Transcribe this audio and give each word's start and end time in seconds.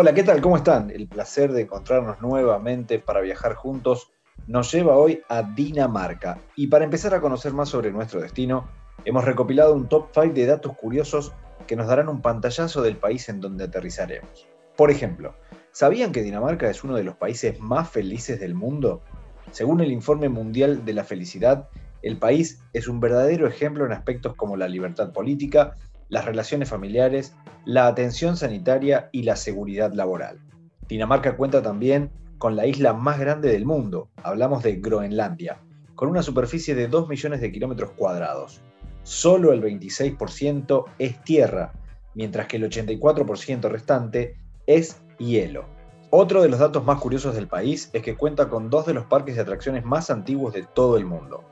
Hola, 0.00 0.14
¿qué 0.14 0.22
tal? 0.22 0.40
¿Cómo 0.40 0.56
están? 0.56 0.92
El 0.92 1.08
placer 1.08 1.50
de 1.50 1.62
encontrarnos 1.62 2.20
nuevamente 2.20 3.00
para 3.00 3.20
viajar 3.20 3.54
juntos 3.54 4.12
nos 4.46 4.70
lleva 4.70 4.96
hoy 4.96 5.22
a 5.28 5.42
Dinamarca. 5.42 6.38
Y 6.54 6.68
para 6.68 6.84
empezar 6.84 7.14
a 7.14 7.20
conocer 7.20 7.52
más 7.52 7.70
sobre 7.70 7.90
nuestro 7.90 8.20
destino, 8.20 8.68
hemos 9.04 9.24
recopilado 9.24 9.74
un 9.74 9.88
top 9.88 10.10
5 10.14 10.34
de 10.34 10.46
datos 10.46 10.76
curiosos 10.76 11.32
que 11.66 11.74
nos 11.74 11.88
darán 11.88 12.08
un 12.08 12.22
pantallazo 12.22 12.80
del 12.80 12.96
país 12.96 13.28
en 13.28 13.40
donde 13.40 13.64
aterrizaremos. 13.64 14.46
Por 14.76 14.92
ejemplo, 14.92 15.34
¿sabían 15.72 16.12
que 16.12 16.22
Dinamarca 16.22 16.70
es 16.70 16.84
uno 16.84 16.94
de 16.94 17.02
los 17.02 17.16
países 17.16 17.58
más 17.58 17.90
felices 17.90 18.38
del 18.38 18.54
mundo? 18.54 19.02
Según 19.50 19.80
el 19.80 19.90
Informe 19.90 20.28
Mundial 20.28 20.84
de 20.84 20.92
la 20.92 21.02
Felicidad, 21.02 21.70
el 22.02 22.18
país 22.18 22.62
es 22.72 22.86
un 22.86 23.00
verdadero 23.00 23.48
ejemplo 23.48 23.84
en 23.84 23.90
aspectos 23.90 24.36
como 24.36 24.56
la 24.56 24.68
libertad 24.68 25.12
política, 25.12 25.74
las 26.08 26.24
relaciones 26.24 26.68
familiares, 26.68 27.34
la 27.64 27.86
atención 27.86 28.36
sanitaria 28.36 29.08
y 29.12 29.22
la 29.22 29.36
seguridad 29.36 29.92
laboral. 29.92 30.40
Dinamarca 30.88 31.36
cuenta 31.36 31.62
también 31.62 32.10
con 32.38 32.56
la 32.56 32.66
isla 32.66 32.92
más 32.92 33.18
grande 33.18 33.50
del 33.50 33.66
mundo, 33.66 34.08
hablamos 34.22 34.62
de 34.62 34.76
Groenlandia, 34.76 35.60
con 35.94 36.08
una 36.08 36.22
superficie 36.22 36.74
de 36.74 36.88
2 36.88 37.08
millones 37.08 37.40
de 37.40 37.52
kilómetros 37.52 37.90
cuadrados. 37.90 38.60
Solo 39.02 39.52
el 39.52 39.62
26% 39.62 40.84
es 40.98 41.22
tierra, 41.24 41.72
mientras 42.14 42.46
que 42.46 42.56
el 42.56 42.70
84% 42.70 43.68
restante 43.68 44.36
es 44.66 45.00
hielo. 45.18 45.66
Otro 46.10 46.40
de 46.40 46.48
los 46.48 46.60
datos 46.60 46.84
más 46.84 47.00
curiosos 47.00 47.34
del 47.34 47.48
país 47.48 47.90
es 47.92 48.02
que 48.02 48.16
cuenta 48.16 48.48
con 48.48 48.70
dos 48.70 48.86
de 48.86 48.94
los 48.94 49.04
parques 49.04 49.34
de 49.34 49.42
atracciones 49.42 49.84
más 49.84 50.08
antiguos 50.08 50.54
de 50.54 50.62
todo 50.62 50.96
el 50.96 51.04
mundo. 51.04 51.44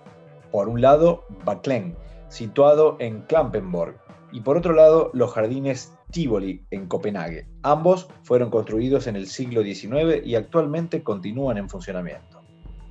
Por 0.51 0.69
un 0.69 0.81
lado, 0.81 1.25
Backlen, 1.45 1.97
situado 2.29 2.97
en 3.01 3.21
Klampenborg, 3.23 3.97
y 4.37 4.43
por 4.43 4.59
otro 4.59 4.75
lado 4.75 5.11
los 5.15 5.33
jardines 5.33 5.95
Tivoli 6.11 6.67
en 6.71 6.89
Copenhague. 6.89 7.49
Ambos 7.63 8.07
fueron 8.23 8.51
construidos 8.51 9.07
en 9.07 9.17
el 9.17 9.29
siglo 9.29 9.63
XIX 9.63 10.27
y 10.27 10.35
actualmente 10.35 11.03
continúan 11.03 11.57
en 11.57 11.71
funcionamiento. 11.71 12.43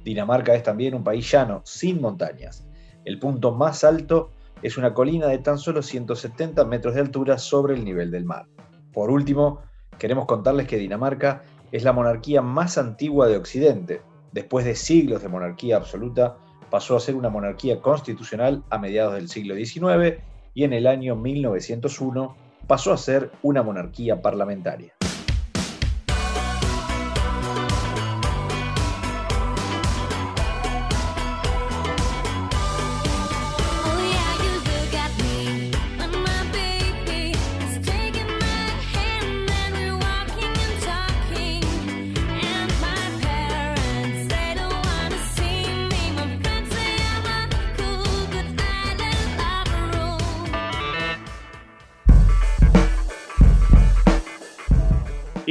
Dinamarca 0.04 0.56
es 0.56 0.64
también 0.64 0.96
un 0.96 1.04
país 1.04 1.32
llano, 1.32 1.62
sin 1.64 2.02
montañas. 2.02 2.68
El 3.04 3.20
punto 3.20 3.52
más 3.52 3.84
alto 3.84 4.32
es 4.64 4.76
una 4.76 4.96
colina 4.96 5.28
de 5.28 5.38
tan 5.38 5.60
solo 5.60 5.84
170 5.84 6.66
metros 6.66 6.96
de 6.96 7.02
altura 7.02 7.38
sobre 7.38 7.76
el 7.76 7.86
nivel 7.86 8.10
del 8.10 8.26
mar. 8.26 8.48
Por 8.92 9.12
último, 9.12 9.62
queremos 10.00 10.26
contarles 10.26 10.66
que 10.66 10.80
Dinamarca 10.80 11.44
es 11.72 11.84
la 11.84 11.94
monarquía 11.94 12.42
más 12.42 12.80
antigua 12.80 13.28
de 13.28 13.38
Occidente. 13.38 14.02
Después 14.32 14.66
de 14.66 14.74
siglos 14.74 15.22
de 15.22 15.30
monarquía 15.30 15.78
absoluta, 15.78 16.38
pasó 16.72 16.96
a 16.96 17.00
ser 17.00 17.16
una 17.16 17.30
monarquía 17.30 17.82
constitucional 17.82 18.64
a 18.72 18.80
mediados 18.80 19.14
del 19.14 19.30
siglo 19.30 19.54
XIX 19.54 20.24
y 20.56 20.64
en 20.64 20.74
el 20.74 20.88
año 20.88 21.16
1901 21.16 22.36
pasó 22.66 22.92
a 22.92 22.98
ser 22.98 23.30
una 23.44 23.62
monarquía 23.62 24.22
parlamentaria. 24.24 24.96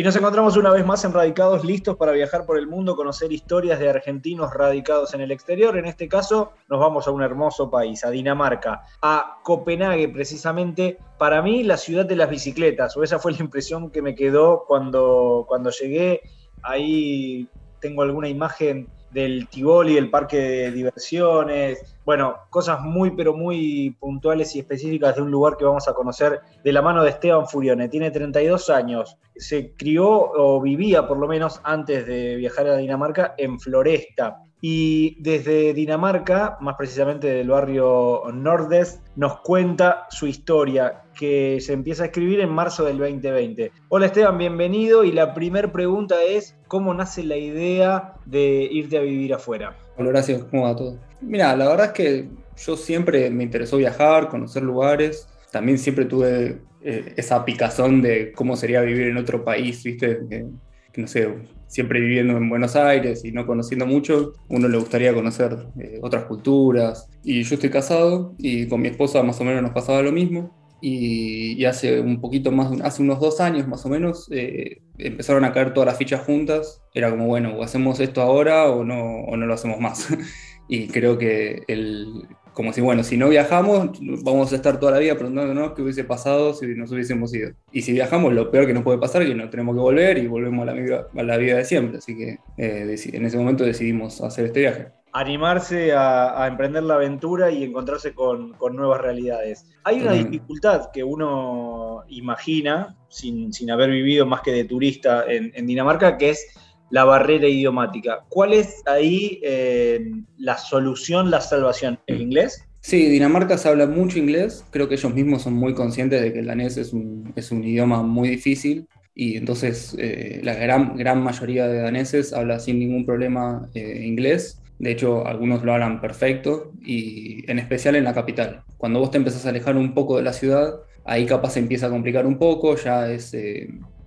Nos 0.04 0.16
encontramos 0.16 0.58
una 0.58 0.70
vez 0.70 0.84
más 0.84 1.02
en 1.06 1.14
Radicados, 1.14 1.64
listos 1.64 1.96
para 1.96 2.12
viajar 2.12 2.44
por 2.44 2.58
el 2.58 2.66
mundo, 2.66 2.94
conocer 2.94 3.32
historias 3.32 3.78
de 3.78 3.88
argentinos 3.88 4.52
radicados 4.52 5.14
en 5.14 5.22
el 5.22 5.30
exterior. 5.30 5.78
En 5.78 5.86
este 5.86 6.08
caso, 6.08 6.52
nos 6.68 6.78
vamos 6.78 7.08
a 7.08 7.10
un 7.10 7.22
hermoso 7.22 7.70
país, 7.70 8.04
a 8.04 8.10
Dinamarca, 8.10 8.82
a 9.00 9.38
Copenhague, 9.42 10.10
precisamente. 10.10 10.98
Para 11.16 11.40
mí, 11.40 11.62
la 11.62 11.78
ciudad 11.78 12.04
de 12.04 12.16
las 12.16 12.28
bicicletas, 12.28 12.94
o 12.98 13.02
esa 13.02 13.18
fue 13.18 13.32
la 13.32 13.38
impresión 13.38 13.90
que 13.90 14.02
me 14.02 14.14
quedó 14.14 14.66
cuando, 14.68 15.46
cuando 15.48 15.70
llegué. 15.70 16.20
Ahí 16.62 17.48
tengo 17.80 18.02
alguna 18.02 18.28
imagen 18.28 18.88
del 19.14 19.48
Tivoli, 19.48 19.96
el 19.96 20.10
parque 20.10 20.36
de 20.36 20.70
diversiones, 20.72 21.96
bueno, 22.04 22.34
cosas 22.50 22.80
muy 22.80 23.12
pero 23.12 23.34
muy 23.34 23.96
puntuales 23.98 24.54
y 24.54 24.58
específicas 24.58 25.16
de 25.16 25.22
un 25.22 25.30
lugar 25.30 25.56
que 25.56 25.64
vamos 25.64 25.88
a 25.88 25.94
conocer 25.94 26.40
de 26.62 26.72
la 26.72 26.82
mano 26.82 27.02
de 27.02 27.10
Esteban 27.10 27.46
Furione. 27.46 27.88
Tiene 27.88 28.10
32 28.10 28.68
años, 28.70 29.16
se 29.36 29.74
crió 29.74 30.08
o 30.08 30.60
vivía 30.60 31.06
por 31.06 31.18
lo 31.18 31.28
menos 31.28 31.60
antes 31.62 32.06
de 32.06 32.36
viajar 32.36 32.66
a 32.66 32.76
Dinamarca 32.76 33.34
en 33.38 33.58
Floresta. 33.58 34.40
Y 34.60 35.22
desde 35.22 35.74
Dinamarca, 35.74 36.56
más 36.60 36.76
precisamente 36.76 37.28
del 37.28 37.50
barrio 37.50 38.22
Nordes, 38.32 39.00
nos 39.14 39.40
cuenta 39.40 40.06
su 40.10 40.26
historia 40.26 41.03
que 41.14 41.58
se 41.60 41.72
empieza 41.72 42.02
a 42.02 42.06
escribir 42.06 42.40
en 42.40 42.50
marzo 42.50 42.84
del 42.84 42.98
2020. 42.98 43.72
Hola 43.88 44.06
Esteban, 44.06 44.38
bienvenido. 44.38 45.04
Y 45.04 45.12
la 45.12 45.34
primera 45.34 45.70
pregunta 45.70 46.16
es, 46.22 46.56
¿cómo 46.68 46.92
nace 46.92 47.22
la 47.22 47.36
idea 47.36 48.14
de 48.26 48.68
irte 48.70 48.98
a 48.98 49.02
vivir 49.02 49.34
afuera? 49.34 49.76
Hola 49.96 50.10
Horacio, 50.10 50.48
¿cómo 50.50 50.64
va 50.64 50.76
todo? 50.76 50.98
Mira, 51.20 51.54
la 51.56 51.68
verdad 51.68 51.86
es 51.86 51.92
que 51.92 52.28
yo 52.56 52.76
siempre 52.76 53.30
me 53.30 53.44
interesó 53.44 53.76
viajar, 53.76 54.28
conocer 54.28 54.62
lugares. 54.62 55.28
También 55.50 55.78
siempre 55.78 56.04
tuve 56.04 56.58
eh, 56.82 57.14
esa 57.16 57.44
picazón 57.44 58.02
de 58.02 58.32
cómo 58.32 58.56
sería 58.56 58.80
vivir 58.82 59.08
en 59.08 59.16
otro 59.16 59.44
país, 59.44 59.82
¿viste? 59.84 60.20
Que, 60.28 61.00
no 61.00 61.06
sé, 61.06 61.28
siempre 61.66 61.98
viviendo 62.00 62.36
en 62.36 62.48
Buenos 62.48 62.76
Aires 62.76 63.24
y 63.24 63.32
no 63.32 63.46
conociendo 63.46 63.84
mucho, 63.84 64.32
uno 64.48 64.68
le 64.68 64.78
gustaría 64.78 65.12
conocer 65.12 65.66
eh, 65.80 65.98
otras 66.02 66.24
culturas. 66.24 67.08
Y 67.24 67.42
yo 67.42 67.54
estoy 67.54 67.70
casado 67.70 68.34
y 68.38 68.68
con 68.68 68.80
mi 68.80 68.88
esposa 68.88 69.22
más 69.22 69.40
o 69.40 69.44
menos 69.44 69.62
nos 69.62 69.72
pasaba 69.72 70.02
lo 70.02 70.12
mismo. 70.12 70.63
Y, 70.86 71.64
hace 71.64 71.98
un 71.98 72.20
poquito 72.20 72.52
más, 72.52 72.78
hace 72.82 73.00
unos 73.02 73.18
dos 73.18 73.40
años 73.40 73.66
más 73.66 73.86
o 73.86 73.88
menos, 73.88 74.28
eh, 74.30 74.82
empezaron 74.98 75.46
a 75.46 75.52
caer 75.54 75.72
todas 75.72 75.86
las 75.86 75.96
fichas 75.96 76.20
juntas. 76.20 76.82
Era 76.92 77.10
como, 77.10 77.26
bueno, 77.26 77.54
o 77.56 77.62
hacemos 77.62 78.00
esto 78.00 78.20
ahora 78.20 78.68
o 78.68 78.84
no, 78.84 79.20
o 79.22 79.34
no 79.38 79.46
lo 79.46 79.54
hacemos 79.54 79.80
más. 79.80 80.08
y 80.68 80.88
creo 80.88 81.16
que 81.16 81.62
el, 81.68 82.28
como 82.52 82.74
si, 82.74 82.82
bueno, 82.82 83.02
si 83.02 83.16
no 83.16 83.30
viajamos, 83.30 83.98
vamos 84.22 84.52
a 84.52 84.56
estar 84.56 84.78
toda 84.78 84.92
la 84.92 84.98
vida 84.98 85.16
preguntándonos 85.16 85.72
qué 85.72 85.80
hubiese 85.80 86.04
pasado 86.04 86.52
si 86.52 86.66
nos 86.66 86.92
hubiésemos 86.92 87.34
ido. 87.34 87.52
Y 87.72 87.80
si 87.80 87.92
viajamos, 87.92 88.34
lo 88.34 88.50
peor 88.50 88.66
que 88.66 88.74
nos 88.74 88.82
puede 88.82 88.98
pasar 88.98 89.22
es 89.22 89.28
que 89.28 89.34
no 89.34 89.48
tenemos 89.48 89.74
que 89.74 89.80
volver 89.80 90.18
y 90.18 90.26
volvemos 90.26 90.68
a 90.68 90.74
la 90.74 91.06
a 91.16 91.22
la 91.22 91.36
vida 91.38 91.56
de 91.56 91.64
siempre. 91.64 91.96
Así 91.96 92.14
que 92.14 92.40
eh, 92.58 92.94
en 93.14 93.24
ese 93.24 93.38
momento 93.38 93.64
decidimos 93.64 94.20
hacer 94.20 94.44
este 94.44 94.60
viaje. 94.60 94.88
Animarse 95.14 95.92
a, 95.92 96.46
emprender 96.46 96.82
la 96.82 96.94
aventura 96.94 97.50
y 97.50 97.64
encontrarse 97.64 98.12
con, 98.14 98.52
con 98.54 98.76
nuevas 98.76 99.00
realidades. 99.00 99.64
Hay 99.84 100.00
una 100.00 100.12
dificultad 100.12 100.90
que 100.92 101.02
uno 101.02 102.02
imagina, 102.08 102.96
sin, 103.08 103.52
sin, 103.52 103.70
haber 103.70 103.90
vivido 103.90 104.26
más 104.26 104.42
que 104.42 104.50
de 104.52 104.64
turista 104.64 105.24
en, 105.26 105.52
en 105.54 105.66
Dinamarca, 105.66 106.18
que 106.18 106.30
es 106.30 106.46
la 106.90 107.04
barrera 107.04 107.48
idiomática. 107.48 108.24
¿Cuál 108.28 108.54
es 108.54 108.82
ahí 108.86 109.40
eh, 109.42 110.00
la 110.36 110.58
solución, 110.58 111.30
la 111.30 111.40
salvación? 111.40 111.98
¿El 112.06 112.20
inglés? 112.20 112.64
Sí, 112.80 113.08
Dinamarca 113.08 113.56
se 113.56 113.68
habla 113.68 113.86
mucho 113.86 114.18
inglés. 114.18 114.64
Creo 114.70 114.88
que 114.88 114.94
ellos 114.94 115.14
mismos 115.14 115.42
son 115.42 115.54
muy 115.54 115.74
conscientes 115.74 116.20
de 116.20 116.32
que 116.32 116.40
el 116.40 116.46
danés 116.46 116.76
es 116.76 116.92
un, 116.92 117.32
es 117.34 117.50
un 117.50 117.64
idioma 117.64 118.02
muy 118.02 118.28
difícil 118.28 118.86
y 119.14 119.36
entonces 119.36 119.96
eh, 119.98 120.40
la 120.42 120.54
gran, 120.54 120.96
gran 120.96 121.22
mayoría 121.22 121.66
de 121.66 121.80
daneses 121.80 122.32
habla 122.32 122.58
sin 122.58 122.78
ningún 122.78 123.06
problema 123.06 123.68
eh, 123.74 124.02
inglés. 124.04 124.60
De 124.84 124.90
hecho, 124.90 125.26
algunos 125.26 125.64
lo 125.64 125.72
hablan 125.72 125.98
perfecto 125.98 126.72
y 126.84 127.50
en 127.50 127.58
especial 127.58 127.96
en 127.96 128.04
la 128.04 128.12
capital. 128.12 128.64
Cuando 128.76 129.00
vos 129.00 129.10
te 129.10 129.16
empezás 129.16 129.46
a 129.46 129.48
alejar 129.48 129.78
un 129.78 129.94
poco 129.94 130.18
de 130.18 130.22
la 130.22 130.34
ciudad, 130.34 130.74
ahí 131.06 131.24
capaz 131.24 131.52
se 131.52 131.60
empieza 131.60 131.86
a 131.86 131.90
complicar 131.90 132.26
un 132.26 132.36
poco, 132.36 132.76
ya 132.76 133.10
es 133.10 133.34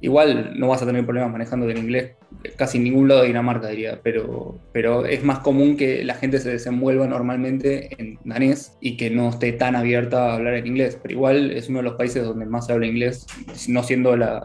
Igual 0.01 0.59
no 0.59 0.67
vas 0.67 0.81
a 0.81 0.85
tener 0.85 1.05
problemas 1.05 1.31
manejando 1.31 1.69
el 1.69 1.77
inglés 1.77 2.17
casi 2.55 2.77
en 2.77 2.83
ningún 2.85 3.07
lado 3.07 3.21
de 3.21 3.27
Dinamarca, 3.27 3.67
diría, 3.69 3.99
pero, 4.03 4.55
pero 4.71 5.05
es 5.05 5.23
más 5.23 5.39
común 5.39 5.77
que 5.77 6.03
la 6.03 6.15
gente 6.15 6.39
se 6.39 6.51
desenvuelva 6.51 7.07
normalmente 7.07 7.89
en 8.01 8.19
danés 8.23 8.77
y 8.81 8.97
que 8.97 9.09
no 9.09 9.29
esté 9.29 9.53
tan 9.53 9.75
abierta 9.75 10.31
a 10.31 10.35
hablar 10.35 10.55
en 10.55 10.67
inglés. 10.67 10.99
Pero 11.01 11.13
igual 11.13 11.51
es 11.51 11.69
uno 11.69 11.79
de 11.79 11.83
los 11.83 11.93
países 11.93 12.23
donde 12.23 12.45
más 12.45 12.67
se 12.67 12.73
habla 12.73 12.87
inglés, 12.87 13.25
no 13.67 13.83
siendo 13.83 14.15
la, 14.15 14.41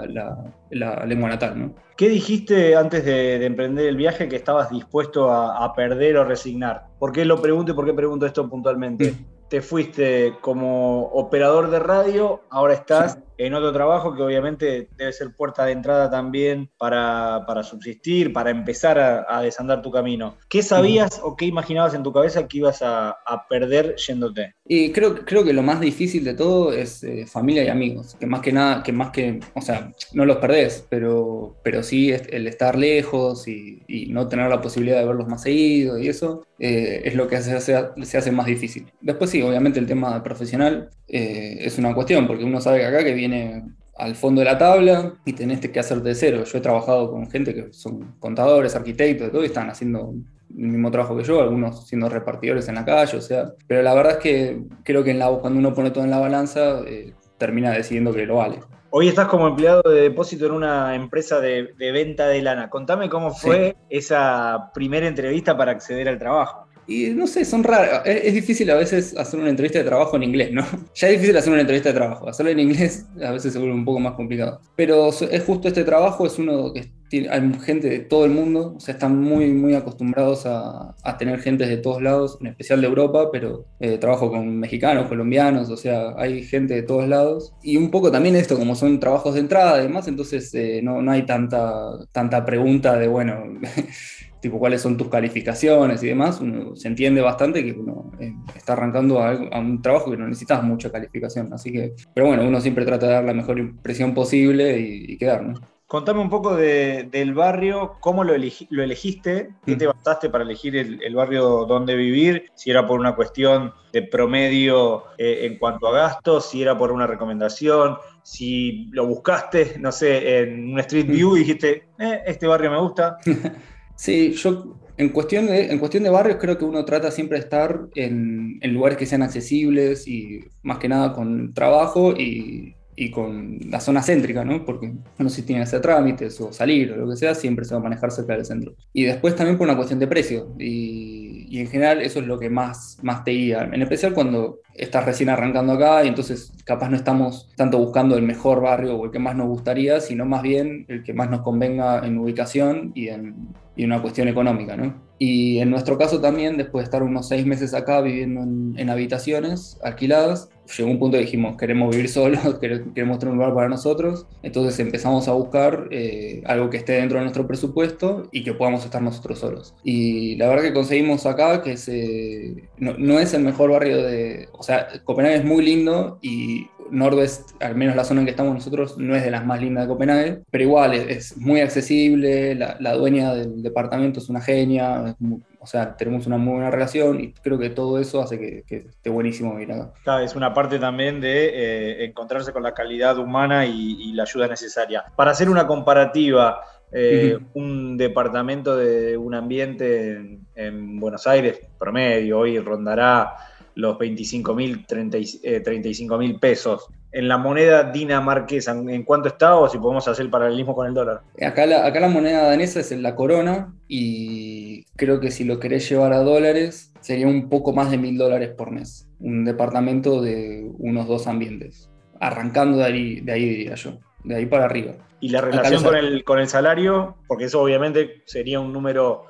la, 0.71 1.07
lengua 1.07 1.29
natal. 1.29 1.59
¿no? 1.59 1.75
¿Qué 1.97 2.09
dijiste 2.09 2.77
antes 2.77 3.05
de, 3.05 3.45
emprender 3.45 3.87
el 3.87 3.97
viaje 3.97 4.29
que 4.29 4.37
estabas 4.37 4.71
dispuesto 4.71 5.31
a, 5.31 5.65
a, 5.65 5.75
perder 5.75 6.17
o 6.17 6.25
resignar? 6.25 6.87
¿Por 6.99 7.13
qué 7.13 7.25
lo 7.25 7.41
pregunto 7.41 7.73
y 7.73 7.75
por 7.75 7.87
qué 7.87 7.95
pregunto 7.95 8.27
esto 8.27 8.49
puntualmente? 8.49 9.15
te 9.53 9.61
fuiste 9.61 10.33
como 10.41 11.09
operador 11.09 11.71
de 11.71 11.79
radio, 11.79 12.41
ahora 12.49 12.73
estás 12.73 13.19
en 13.39 13.55
otro 13.55 13.73
trabajo 13.73 14.15
que 14.15 14.23
obviamente 14.23 14.89
debe 14.97 15.13
ser 15.13 15.35
puerta 15.35 15.65
de 15.65 15.73
entrada 15.73 16.11
también 16.11 16.71
para, 16.79 17.63
subsistir, 17.63 18.33
para 18.33 18.51
empezar 18.51 18.99
a, 18.99 19.43
desandar 19.43 19.83
tu 19.83 19.91
camino. 19.91 20.37
¿Qué 20.49 20.63
sabías 20.63 21.21
o 21.23 21.37
qué 21.37 21.47
imaginabas 21.47 21.95
en 21.95 22.03
tu 22.03 22.13
cabeza 22.13 22.47
que 22.47 22.59
ibas 22.59 22.81
a, 22.83 23.17
perder 23.49 23.97
yéndote? 23.97 24.55
Y 24.65 24.93
creo, 24.93 25.15
creo 25.25 25.45
que 25.45 25.53
lo 25.53 25.63
más 25.63 25.81
difícil 25.81 26.25
de 26.25 26.35
todo 26.35 26.73
es 26.73 27.03
eh, 27.03 27.27
familia 27.27 27.65
y 27.65 27.69
amigos, 27.69 28.17
que 28.19 28.27
más 28.27 28.41
que 28.41 28.53
nada, 28.53 28.83
que 28.83 28.93
más 28.93 29.11
que, 29.11 29.41
o 29.55 29.61
sea, 29.61 29.93
no 30.13 30.25
los 30.25 30.37
perdés, 30.37 30.87
pero, 30.89 31.57
pero 31.63 31.83
sí 31.83 32.13
el 32.13 32.47
estar 32.47 32.77
lejos 32.77 33.49
y, 33.49 33.83
no 34.13 34.29
tener 34.29 34.51
la 34.51 34.61
posibilidad 34.61 34.99
de 34.99 35.07
verlos 35.07 35.29
más 35.29 35.43
seguido 35.43 35.99
y 35.99 36.09
eso 36.09 36.47
eh, 36.59 37.03
es 37.05 37.15
lo 37.15 37.29
que 37.29 37.41
se 37.41 37.55
hace, 37.55 37.75
se 38.03 38.19
hace 38.19 38.33
más 38.33 38.47
difícil. 38.47 38.87
Después 39.01 39.31
sí, 39.31 39.41
obviamente 39.43 39.79
el 39.79 39.87
tema 39.87 40.23
profesional 40.23 40.91
eh, 41.13 41.59
es 41.61 41.79
una 41.79 41.95
cuestión, 41.95 42.27
porque 42.27 42.43
uno 42.43 42.61
sabe 42.61 42.79
que 42.79 42.87
acá 42.87 43.05
que 43.05 43.13
viene 43.15 43.63
al 43.97 44.17
fondo 44.17 44.41
de 44.41 44.47
la 44.47 44.59
tabla 44.59 45.15
y 45.25 45.35
tenés 45.35 45.61
que 45.61 45.79
hacer 45.79 46.03
de 46.03 46.15
cero. 46.15 46.43
Yo 46.45 46.59
he 46.59 46.61
trabajado 46.61 47.11
con 47.11 47.31
gente 47.31 47.55
que 47.55 47.73
son 47.73 48.17
contadores, 48.19 48.75
arquitectos, 48.75 49.31
todo, 49.31 49.43
y 49.43 49.47
están 49.47 49.71
haciendo 49.71 50.15
el 50.51 50.67
mismo 50.67 50.91
trabajo 50.91 51.17
que 51.17 51.25
yo, 51.25 51.41
algunos 51.41 51.87
siendo 51.87 52.09
repartidores 52.09 52.67
en 52.69 52.77
la 52.77 52.85
calle, 52.85 53.17
o 53.17 53.21
sea, 53.21 53.53
pero 53.67 53.83
la 53.83 53.95
verdad 53.95 54.13
es 54.13 54.19
que 54.19 54.63
creo 54.83 55.05
que 55.05 55.11
en 55.11 55.19
la, 55.19 55.29
cuando 55.29 55.59
uno 55.59 55.75
pone 55.75 55.91
todo 55.91 56.05
en 56.05 56.11
la 56.11 56.19
balanza, 56.19 56.81
eh, 56.87 57.13
termina 57.39 57.71
decidiendo 57.71 58.13
que 58.13 58.27
lo 58.27 58.37
vale. 58.37 58.61
Hoy 58.91 59.09
estás 59.09 59.27
como 59.27 59.49
empleado 59.49 59.83
de 59.91 60.03
depósito 60.03 60.47
en 60.47 60.53
una 60.53 60.95
empresa 60.95 61.41
de, 61.41 61.75
venta 61.79 62.27
de 62.29 62.43
lana. 62.43 62.69
Contame 62.69 63.09
cómo 63.09 63.33
fue 63.33 63.75
esa 63.89 64.71
primera 64.75 65.07
entrevista 65.07 65.57
para 65.57 65.73
acceder 65.73 66.11
al 66.11 66.19
trabajo. 66.19 66.67
Y 66.87 67.11
no 67.11 67.27
sé, 67.27 67.45
son 67.45 67.63
raras. 67.63 68.03
Es, 68.05 68.35
difícil 68.35 68.71
a 68.71 68.75
veces 68.75 69.17
hacer 69.17 69.39
una 69.39 69.51
entrevista 69.51 69.79
de 69.79 69.85
trabajo 69.85 70.17
en 70.17 70.25
inglés, 70.25 70.53
¿no? 70.53 70.65
Ya 70.95 71.09
es 71.09 71.15
difícil 71.15 71.37
hacer 71.37 71.53
una 71.53 71.61
entrevista 71.61 71.91
de 71.91 71.95
trabajo. 71.95 72.29
Hacerlo 72.29 72.51
en 72.51 72.61
inglés 72.61 73.07
a 73.23 73.31
veces 73.31 73.53
se 73.53 73.59
vuelve 73.59 73.75
un 73.75 73.85
poco 73.85 74.01
más 74.01 74.15
complicado. 74.15 74.61
Pero 74.77 75.09
es 75.09 75.45
justo 75.45 75.69
este 75.69 75.85
trabajo, 75.85 76.27
es 76.27 76.39
uno 76.39 76.73
que 76.73 76.91
tiene, 77.09 77.29
hay 77.29 77.53
gente 77.61 77.89
de 77.89 77.99
todo 78.01 78.25
el 78.25 78.31
mundo, 78.31 78.75
o 78.77 78.81
sea, 78.81 78.95
están 78.95 79.21
muy, 79.21 79.53
muy 79.53 79.75
acostumbrados 79.75 80.47
a, 80.47 80.95
a 81.03 81.19
tener 81.19 81.41
gente 81.41 81.67
de 81.67 81.77
todos 81.77 82.01
lados, 82.01 82.39
en 82.41 82.47
especial 82.47 82.81
de 82.81 82.87
Europa, 82.87 83.29
pero 83.31 83.67
eh, 83.81 83.99
trabajo 83.99 84.31
con 84.31 84.59
mexicanos, 84.59 85.09
colombianos, 85.09 85.69
o 85.69 85.77
sea, 85.77 86.15
hay 86.17 86.43
gente 86.43 86.73
de 86.73 86.83
todos 86.83 87.07
lados. 87.07 87.53
Y 87.63 87.77
un 87.77 87.91
poco 87.91 88.11
también 88.11 88.35
esto, 88.37 88.59
como 88.59 88.75
son 88.75 88.99
trabajos 88.99 89.35
de 89.35 89.41
entrada 89.41 89.75
además, 89.75 90.09
entonces 90.09 90.55
eh, 90.55 90.81
no, 90.83 91.03
no 91.03 91.13
hay 91.13 91.27
tanta, 91.27 91.91
tanta 92.13 92.45
pregunta 92.45 92.97
de, 92.99 93.09
bueno. 93.09 93.61
tipo 94.43 94.59
cuáles 94.59 94.83
son 94.83 94.97
tus 94.97 95.09
calificaciones 95.09 96.03
y 96.03 96.09
demás, 96.09 96.41
uno 96.41 96.75
se 96.75 96.89
entiende 96.89 97.23
bastante 97.23 97.65
que 97.65 97.73
uno 97.73 98.11
eh, 98.19 98.35
está 98.57 98.75
arrancando 98.75 99.23
a, 99.23 99.31
un 99.59 99.81
trabajo 99.81 100.11
que 100.11 100.17
no 100.17 100.27
necesitas 100.27 100.63
mucha 100.65 100.91
calificación. 100.91 101.53
Así 101.53 101.73
que, 101.73 101.95
pero 102.13 102.27
bueno, 102.27 102.45
uno 102.45 102.61
siempre 102.61 102.85
trata 102.85 103.07
de 103.07 103.13
dar 103.13 103.25
la 103.25 103.35
mejor 103.35 103.59
impresión 103.59 104.13
posible 104.13 104.79
y, 104.79 105.17
quedar, 105.17 105.43
¿no? 105.43 105.55
Contame 105.87 106.21
un 106.21 106.31
poco 106.31 106.57
del 106.57 107.35
barrio, 107.35 107.99
cómo 108.01 108.25
lo, 108.25 108.33
lo 108.33 108.83
elegiste, 108.83 109.51
qué 109.65 109.77
te 109.77 109.87
mm. 109.87 109.91
basaste 109.91 110.31
para 110.31 110.43
elegir 110.43 110.75
el, 110.75 111.15
barrio 111.15 111.67
donde 111.67 111.95
vivir, 111.95 112.47
si 112.55 112.71
era 112.71 112.87
por 112.87 112.99
una 112.99 113.15
cuestión 113.15 113.75
de 113.93 114.03
promedio 114.03 115.05
eh, 115.19 115.41
en 115.43 115.59
cuanto 115.59 115.87
a 115.87 115.93
gastos, 115.93 116.49
si 116.49 116.63
era 116.63 116.77
por 116.79 116.93
una 116.93 117.07
recomendación, 117.07 117.99
si 118.23 118.87
lo 118.93 119.07
buscaste, 119.07 119.77
no 119.79 119.93
sé, 119.93 120.41
en 120.41 120.73
un 120.73 120.81
Street 120.81 121.07
mm. 121.07 121.13
View 121.13 121.37
y 121.37 121.41
dijiste, 121.41 121.89
eh, 121.99 122.23
este 122.27 122.47
barrio 122.47 122.71
me 122.71 122.81
gusta. 122.81 123.19
Sí, 123.97 124.33
yo 124.33 124.77
en 124.97 125.09
cuestión, 125.09 125.47
de, 125.47 125.73
en 125.73 125.79
cuestión 125.79 126.03
de 126.03 126.11
barrios 126.11 126.39
creo 126.41 126.59
que 126.59 126.65
uno 126.65 126.85
trata 126.85 127.11
siempre 127.11 127.39
de 127.39 127.45
estar 127.45 127.89
en, 127.95 128.61
lugares 128.73 128.99
que 128.99 129.07
sean 129.07 129.23
accesibles 129.23 130.07
y 130.07 130.41
más 130.63 130.79
que 130.79 130.89
nada 130.89 131.13
con 131.13 131.53
trabajo 131.55 132.15
y, 132.17 132.77
con 133.13 133.59
la 133.69 133.81
zona 133.81 134.01
céntrica, 134.01 134.45
¿no? 134.45 134.65
Porque 134.65 134.93
uno 135.19 135.29
si 135.29 135.43
tiene 135.43 135.59
que 135.59 135.65
hacer 135.65 135.81
trámites 135.81 136.41
o 136.41 136.53
salir 136.53 136.93
o 136.93 136.97
lo 136.97 137.11
que 137.11 137.17
sea, 137.17 137.35
siempre 137.35 137.65
se 137.65 137.75
va 137.75 137.81
a 137.81 137.83
manejar 137.83 138.13
cerca 138.13 138.35
del 138.35 138.45
centro. 138.45 138.75
Y 138.93 139.03
después 139.03 139.35
también 139.35 139.59
por 139.59 139.67
una 139.67 139.77
cuestión 139.77 139.99
de 139.99 140.07
precio. 140.07 140.55
Y, 140.57 141.22
y 141.53 141.61
en 141.61 141.67
general 141.67 142.01
eso 142.01 142.19
es 142.21 142.27
lo 142.27 142.39
que 142.39 142.49
más, 142.49 142.97
más 143.03 143.25
te 143.25 143.33
guía. 143.33 143.69
En 143.71 143.83
especial 143.83 144.15
cuando 144.15 144.61
estás 144.73 145.05
recién 145.05 145.29
arrancando 145.29 145.75
acá 145.75 146.03
y 146.03 146.09
entonces 146.09 146.51
capaz 146.65 146.89
no 146.89 146.97
estamos 146.97 147.51
tanto 147.57 147.77
buscando 147.77 148.17
el 148.17 148.23
mejor 148.23 148.63
barrio 148.63 148.97
o 148.97 149.05
el 149.05 149.11
que 149.11 149.19
más 149.19 149.37
nos 149.37 149.49
gustaría, 149.49 150.01
sino 150.01 150.25
más 150.25 150.41
bien 150.41 150.87
el 150.89 151.03
que 151.03 151.13
más 151.13 151.29
nos 151.29 151.43
convenga 151.43 152.07
en 152.07 152.17
ubicación 152.17 152.93
y 152.95 153.09
en, 153.09 153.49
y 153.77 153.85
una 153.85 154.01
cuestión 154.01 154.29
económica, 154.29 154.79
¿no? 154.79 154.95
Y 155.19 155.59
en 155.59 155.69
nuestro 155.69 155.99
caso 155.99 156.23
también, 156.23 156.57
después 156.57 156.83
de 156.83 156.85
estar 156.85 157.03
unos 157.03 157.29
seis 157.29 157.45
meses 157.45 157.75
acá 157.75 158.01
viviendo 158.01 158.41
en, 158.41 158.89
habitaciones 158.89 159.79
alquiladas, 159.83 160.49
llegó 160.77 160.91
un 160.91 160.99
punto 160.99 161.17
que 161.17 161.25
dijimos, 161.25 161.57
queremos 161.57 161.91
vivir 161.91 162.09
solos, 162.09 162.41
queremos 162.61 163.19
tener 163.19 163.33
un 163.33 163.39
lugar 163.39 163.55
para 163.55 163.69
nosotros, 163.69 164.27
entonces 164.43 164.79
empezamos 164.81 165.29
a 165.29 165.33
buscar 165.33 165.89
eh, 165.91 166.43
algo 166.47 166.71
que 166.71 166.79
esté 166.79 166.95
dentro 166.95 167.19
de 167.19 167.25
nuestro 167.25 167.47
presupuesto 167.47 168.29
y 168.33 168.43
que 168.43 168.55
podamos 168.55 168.85
estar 168.85 169.03
nosotros 169.03 169.39
solos. 169.39 169.75
Y 169.83 170.37
la 170.37 170.49
verdad 170.49 170.63
que 170.63 170.73
conseguimos 170.73 171.27
acá 171.27 171.63
que 171.63 171.77
se, 171.77 172.69
no, 172.79 172.95
no 172.99 173.19
es 173.19 173.35
el 173.35 173.43
mejor 173.43 173.71
barrio 173.71 174.03
de... 174.03 174.49
O 174.53 174.63
sea, 174.63 174.89
Copenhague 175.05 175.37
es 175.37 175.45
muy 175.45 175.65
lindo 175.65 176.19
y 176.23 176.67
Nordwest, 176.93 177.51
al 177.63 177.75
menos 177.75 177.97
la 177.97 178.05
zona 178.05 178.21
en 178.21 178.27
que 178.27 178.31
estamos 178.31 178.55
nosotros, 178.55 178.99
no 178.99 179.17
es 179.17 179.25
de 179.25 179.31
las 179.31 179.45
más 179.45 179.61
lindas 179.61 179.85
de 179.85 179.89
Copenhague, 179.89 180.43
pero 180.51 180.65
igual 180.65 180.95
es, 180.95 181.37
muy 181.37 181.61
accesible, 181.61 182.55
la, 182.55 182.93
dueña 182.95 183.35
del 183.35 183.63
departamento 183.63 184.21
es 184.21 184.29
una 184.29 184.41
genia, 184.41 185.17
o 185.63 185.67
sea, 185.67 185.97
tenemos 185.97 186.27
una 186.27 186.39
muy 186.39 186.55
buena 186.55 186.73
relación 186.73 187.21
y 187.21 187.33
creo 187.35 187.57
que 187.57 187.71
todo 187.71 188.01
eso 188.01 188.21
hace 188.21 188.39
que, 188.39 188.65
esté 188.69 189.11
buenísimo 189.11 189.55
vivir 189.55 189.73
acá. 189.73 190.23
es 190.23 190.35
una 190.35 190.53
parte 190.53 190.81
también 190.81 191.21
de 191.21 191.51
eh, 191.55 192.05
encontrarse 192.05 192.53
con 192.53 192.65
la 192.65 192.75
calidad 192.75 193.17
humana 193.19 193.65
y, 193.65 194.13
la 194.13 194.25
ayuda 194.25 194.49
necesaria. 194.49 195.05
Para 195.15 195.31
hacer 195.31 195.49
una 195.49 195.67
comparativa, 195.67 196.61
eh, 196.91 197.39
un 197.55 197.97
departamento 197.97 198.77
de 198.77 199.17
un 199.17 199.35
ambiente 199.35 200.41
en 200.57 200.99
Buenos 200.99 201.29
Aires, 201.29 201.61
promedio, 201.79 202.41
hoy 202.41 202.59
rondará 202.59 203.37
los 203.75 203.97
25 203.99 204.55
mil, 204.55 204.85
35 204.87 206.19
mil 206.19 206.39
pesos. 206.39 206.89
En 207.13 207.29
la 207.29 207.39
moneda 207.39 207.85
dinamarquesa, 207.85 208.73
¿en 208.73 209.03
cuánto 209.05 209.29
está 209.29 209.57
o 209.57 209.69
si 209.69 209.79
podemos 209.79 210.09
hacer 210.09 210.25
el 210.25 210.31
paralelismo 210.31 210.75
con 210.75 210.87
el 210.87 210.95
dólar? 210.95 211.21
Acá 211.41 211.67
la, 211.67 211.87
acá 211.87 212.01
la 212.01 212.09
moneda 212.09 212.49
danesa 212.49 212.81
es 212.81 212.91
la 212.93 213.15
corona 213.15 213.73
y 213.87 214.62
creo 214.97 215.21
que 215.21 215.31
si 215.31 215.45
lo 215.45 215.59
querés 215.59 215.89
llevar 215.89 216.13
a 216.13 216.19
dólares 216.19 216.93
sería 217.01 217.27
un 217.27 217.49
poco 217.49 217.73
más 217.73 217.91
de 217.91 217.99
mil 217.99 218.17
dólares 218.17 218.51
por 218.57 218.71
mes. 218.71 219.09
Un 219.21 219.45
departamento 219.45 220.23
de 220.23 220.71
unos 220.79 221.07
dos 221.07 221.27
ambientes. 221.27 221.91
Arrancando 222.21 222.79
de 222.79 222.85
ahí, 222.85 223.21
de 223.21 223.33
ahí 223.33 223.49
diría 223.49 223.75
yo, 223.75 223.99
de 224.25 224.37
ahí 224.37 224.47
para 224.47 224.65
arriba. 224.65 224.95
Y 225.23 225.29
la 225.29 225.41
relación 225.41 225.85
con 225.85 225.95
el, 225.95 226.25
con 226.25 226.41
el 226.41 226.49
salario, 226.49 227.17
porque 227.29 227.45
eso 227.45 227.63
obviamente 227.63 228.23
sería 228.25 228.59
un 228.59 228.73
número, 228.73 229.27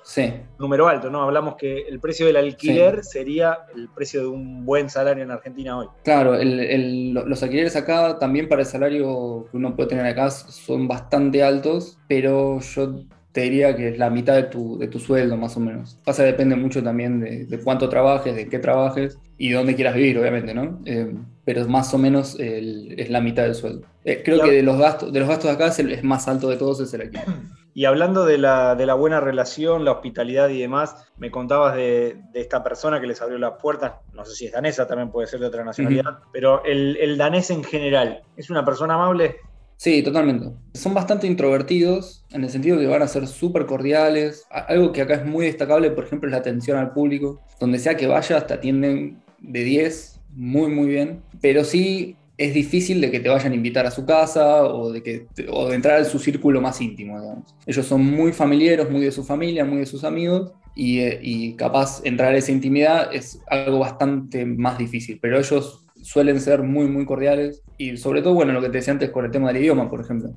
número 0.59 0.89
alto, 0.89 1.11
¿no? 1.11 1.23
Hablamos 1.23 1.57
que 1.57 1.83
el 1.83 2.01
precio 2.01 2.25
del 2.25 2.37
alquiler 2.37 3.05
sería 3.05 3.59
el 3.77 3.91
precio 3.91 4.23
de 4.23 4.27
un 4.29 4.65
buen 4.65 4.89
salario 4.89 5.23
en 5.23 5.31
Argentina 5.31 5.77
hoy. 5.77 5.89
Claro, 6.03 6.33
los 6.43 7.43
alquileres 7.43 7.77
acá 7.77 8.19
también 8.19 8.49
para 8.49 8.63
el 8.63 8.67
salario 8.67 9.47
que 9.51 9.57
uno 9.59 9.77
puede 9.77 9.91
tener 9.91 10.07
acá 10.07 10.31
son 10.31 10.89
bastante 10.89 11.43
altos, 11.43 11.99
pero 12.09 12.59
yo 12.61 13.05
te 13.33 13.41
diría 13.41 13.75
que 13.75 13.89
es 13.89 13.99
la 13.99 14.11
mitad 14.11 14.35
de 14.35 14.45
tu, 14.45 14.79
de 14.79 14.89
tu 14.89 14.99
sueldo 14.99 15.37
más 15.37 15.57
o 15.57 15.61
menos. 15.61 15.99
Pasa, 16.05 16.23
depende 16.23 16.55
mucho 16.55 16.83
también 16.83 17.21
de, 17.21 17.61
cuánto 17.65 17.89
trabajes, 17.89 18.37
de 18.37 18.49
qué 18.49 18.59
trabajes 18.59 19.19
y 19.39 19.51
de 19.51 19.57
dónde 19.57 19.75
quieras 19.75 19.95
vivir, 19.95 20.19
obviamente, 20.19 20.53
¿no? 20.55 20.81
Eh, 20.85 21.15
pero 21.45 21.67
más 21.67 21.93
o 21.95 21.99
menos 21.99 22.37
es 22.39 23.11
la 23.11 23.21
mitad 23.21 23.45
del 23.45 23.55
sueldo. 23.55 23.87
Eh, 24.05 24.23
creo 24.23 24.41
que 24.43 24.51
de 24.51 24.63
los, 24.63 24.79
gastos, 24.79 25.13
de 25.13 25.21
los 25.21 25.29
gastos 25.29 25.51
de 25.51 25.55
acá 25.55 25.69
es 25.69 25.79
el 25.79 26.05
más 26.05 26.29
alto 26.29 26.49
de 26.49 26.57
todos, 26.57 26.81
es 26.81 26.93
el 26.95 27.03
aquí. 27.03 27.19
Y 27.75 27.87
hablando 27.87 28.27
de 28.27 28.37
la, 28.37 28.75
de 28.75 28.85
la, 28.85 28.93
buena 28.93 29.19
relación, 29.19 29.87
la 29.87 29.93
hospitalidad 29.93 30.51
y 30.51 30.61
demás, 30.61 31.07
me 31.17 31.31
contabas 31.31 31.75
de, 31.75 32.21
esta 32.35 32.63
persona 32.63 33.01
que 33.01 33.07
les 33.07 33.23
abrió 33.23 33.39
las 33.39 33.53
puertas, 33.53 33.95
no 34.13 34.27
sé 34.27 34.35
si 34.35 34.45
es 34.45 34.53
danesa, 34.53 34.87
también 34.87 35.11
puede 35.11 35.27
ser 35.27 35.41
de 35.41 35.47
otra 35.47 35.65
nacionalidad, 35.65 36.19
pero 36.35 36.63
el, 36.67 36.99
el 37.01 37.17
danés 37.17 37.51
en 37.51 37.65
general, 37.65 38.25
¿es 38.37 38.51
una 38.51 38.63
persona 38.63 38.93
amable? 38.93 39.37
Sí, 39.83 40.01
totalmente. 40.05 40.47
Son 40.75 40.95
bastante 40.95 41.27
introvertidos, 41.27 42.25
en 42.31 42.45
el 42.45 42.51
sentido 42.51 42.79
que 42.79 42.87
van 42.87 43.03
a 43.03 43.09
ser 43.09 43.27
súper 43.27 43.67
cordiales. 43.67 44.47
Algo 44.49 44.93
que 44.93 45.03
acá 45.03 45.15
es 45.15 45.27
muy 45.27 45.47
destacable, 45.47 45.91
por 45.91 46.05
ejemplo, 46.05 46.29
es 46.29 46.31
la 46.31 46.39
atención 46.39 46.79
al 46.79 46.93
público. 46.93 47.41
Donde 47.59 47.81
sea 47.81 47.97
que 47.97 48.07
vayas, 48.07 48.47
te 48.47 48.55
atienden 48.55 49.21
de 49.41 49.65
10, 49.65 50.21
muy, 50.37 50.71
muy 50.71 50.87
bien. 50.87 51.21
Pero 51.41 51.65
sí 51.65 52.15
es 52.39 52.55
difícil 52.55 53.01
de 53.01 53.11
que 53.11 53.19
te 53.19 53.29
vayan 53.29 53.51
a 53.51 53.57
invitar 53.57 53.85
a 53.85 53.91
su 53.91 54.07
casa 54.07 54.63
o 54.63 54.93
de, 54.93 55.03
que, 55.03 55.27
o 55.51 55.73
entrar 55.73 55.99
en 55.99 56.05
su 56.05 56.21
círculo 56.21 56.61
más 56.61 56.81
íntimo. 56.81 57.45
Ellos 57.67 57.85
son 57.85 58.05
muy 58.05 58.33
familiares, 58.33 58.89
muy 58.89 59.01
de 59.01 59.11
su 59.11 59.25
familia, 59.25 59.65
muy 59.65 59.79
de 59.79 59.87
sus 59.87 60.05
amigos. 60.05 60.53
Y, 60.77 61.01
eh, 61.01 61.19
y 61.21 61.55
capaz 61.55 62.03
entrar 62.05 62.33
a 62.33 62.37
esa 62.37 62.53
intimidad 62.53 63.13
es 63.13 63.41
algo 63.49 63.81
bastante 63.81 64.47
más 64.47 64.79
difícil, 64.79 65.19
pero 65.21 65.41
ellos 65.41 65.82
suelen 66.03 66.41
ser 66.41 66.63
muy, 66.63 66.87
muy 66.87 67.07
cordiales 67.07 67.63
y 67.79 67.97
sobre 67.97 68.23
todo, 68.23 68.35
bueno, 68.35 68.53
lo 68.53 68.61
que 68.61 68.69
te 68.69 68.79
decía 68.79 68.93
antes 68.93 69.11
con 69.11 69.25
el 69.25 69.31
tema 69.31 69.49
del 69.49 69.63
idioma, 69.63 69.89
por 69.89 70.01
ejemplo. 70.01 70.35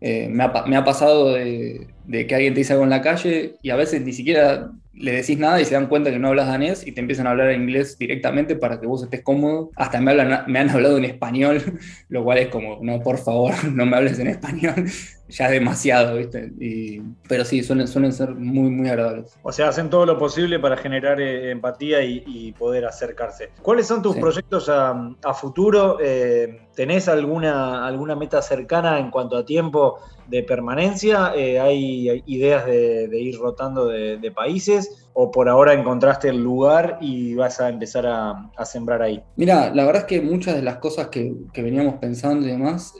Eh, 0.00 0.28
me, 0.28 0.42
ha, 0.42 0.84
pasado 0.84 1.32
de, 1.32 1.86
que 2.10 2.34
alguien 2.34 2.54
te 2.54 2.60
dice 2.60 2.72
algo 2.72 2.84
en 2.84 2.90
la 2.90 3.02
calle 3.02 3.56
y 3.62 3.70
a 3.70 3.76
veces 3.76 4.02
ni 4.02 4.12
siquiera 4.12 4.70
le 4.94 5.12
decís 5.12 5.38
nada 5.38 5.60
y 5.60 5.64
se 5.64 5.74
dan 5.74 5.86
cuenta 5.86 6.10
que 6.10 6.18
no 6.18 6.28
hablas 6.28 6.46
danés 6.46 6.86
y 6.86 6.92
te 6.92 7.00
empiezan 7.00 7.26
a 7.26 7.30
hablar 7.30 7.50
en 7.50 7.62
inglés 7.62 7.98
directamente 7.98 8.56
para 8.56 8.78
que 8.78 8.86
vos 8.86 9.02
estés 9.02 9.22
cómodo. 9.22 9.70
Hasta 9.76 10.00
me, 10.00 10.10
hablan, 10.10 10.44
me 10.46 10.58
han 10.58 10.70
hablado 10.70 10.98
en 10.98 11.04
español, 11.04 11.62
lo 12.08 12.24
cual 12.24 12.38
es 12.38 12.48
como, 12.48 12.78
no, 12.82 13.00
por 13.00 13.18
favor, 13.18 13.52
no 13.72 13.86
me 13.86 13.96
hables 13.96 14.18
en 14.18 14.28
español 14.28 14.74
ya 15.32 15.46
es 15.46 15.52
demasiado, 15.52 16.16
¿viste? 16.16 16.52
pero 17.26 17.44
sí, 17.44 17.62
suelen, 17.62 17.88
suelen 17.88 18.12
ser 18.12 18.34
muy, 18.34 18.70
muy 18.70 18.88
agradables. 18.88 19.38
O 19.42 19.50
sea, 19.50 19.68
hacen 19.68 19.88
todo 19.88 20.04
lo 20.04 20.18
posible 20.18 20.58
para 20.58 20.76
generar 20.76 21.20
eh, 21.20 21.50
empatía 21.50 22.02
y, 22.04 22.52
poder 22.52 22.84
acercarse. 22.84 23.50
¿Cuáles 23.62 23.86
son 23.86 24.02
tus 24.02 24.16
proyectos 24.16 24.68
a, 24.68 25.14
futuro? 25.34 25.96
Eh, 26.02 26.66
¿Tenés 26.74 27.08
alguna, 27.08 27.86
alguna 27.86 28.14
meta 28.14 28.42
cercana 28.42 28.98
en 28.98 29.10
cuanto 29.10 29.38
a 29.38 29.44
tiempo 29.44 29.98
de 30.32 30.42
permanencia? 30.42 31.32
Eh, 31.36 31.60
¿Hay 31.60 32.22
ideas 32.26 32.66
de, 32.66 33.08
ir 33.12 33.38
rotando 33.38 33.86
de, 33.86 34.32
países? 34.34 35.08
¿O 35.12 35.30
por 35.30 35.48
ahora 35.48 35.74
encontraste 35.74 36.30
el 36.30 36.42
lugar 36.42 36.98
y 37.00 37.34
vas 37.34 37.60
a 37.60 37.68
empezar 37.68 38.06
a, 38.06 38.64
sembrar 38.64 39.02
ahí? 39.02 39.22
Mira, 39.36 39.72
la 39.74 39.84
verdad 39.84 40.02
es 40.02 40.08
que 40.08 40.20
muchas 40.22 40.56
de 40.56 40.62
las 40.62 40.78
cosas 40.78 41.08
que, 41.08 41.34
que 41.52 41.62
veníamos 41.62 41.96
pensando 41.96 42.46
y 42.46 42.50
demás 42.50 42.94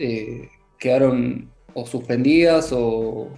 quedaron 0.79 1.51
o 1.75 1.87
suspendidas 1.87 2.71
o 2.73 3.29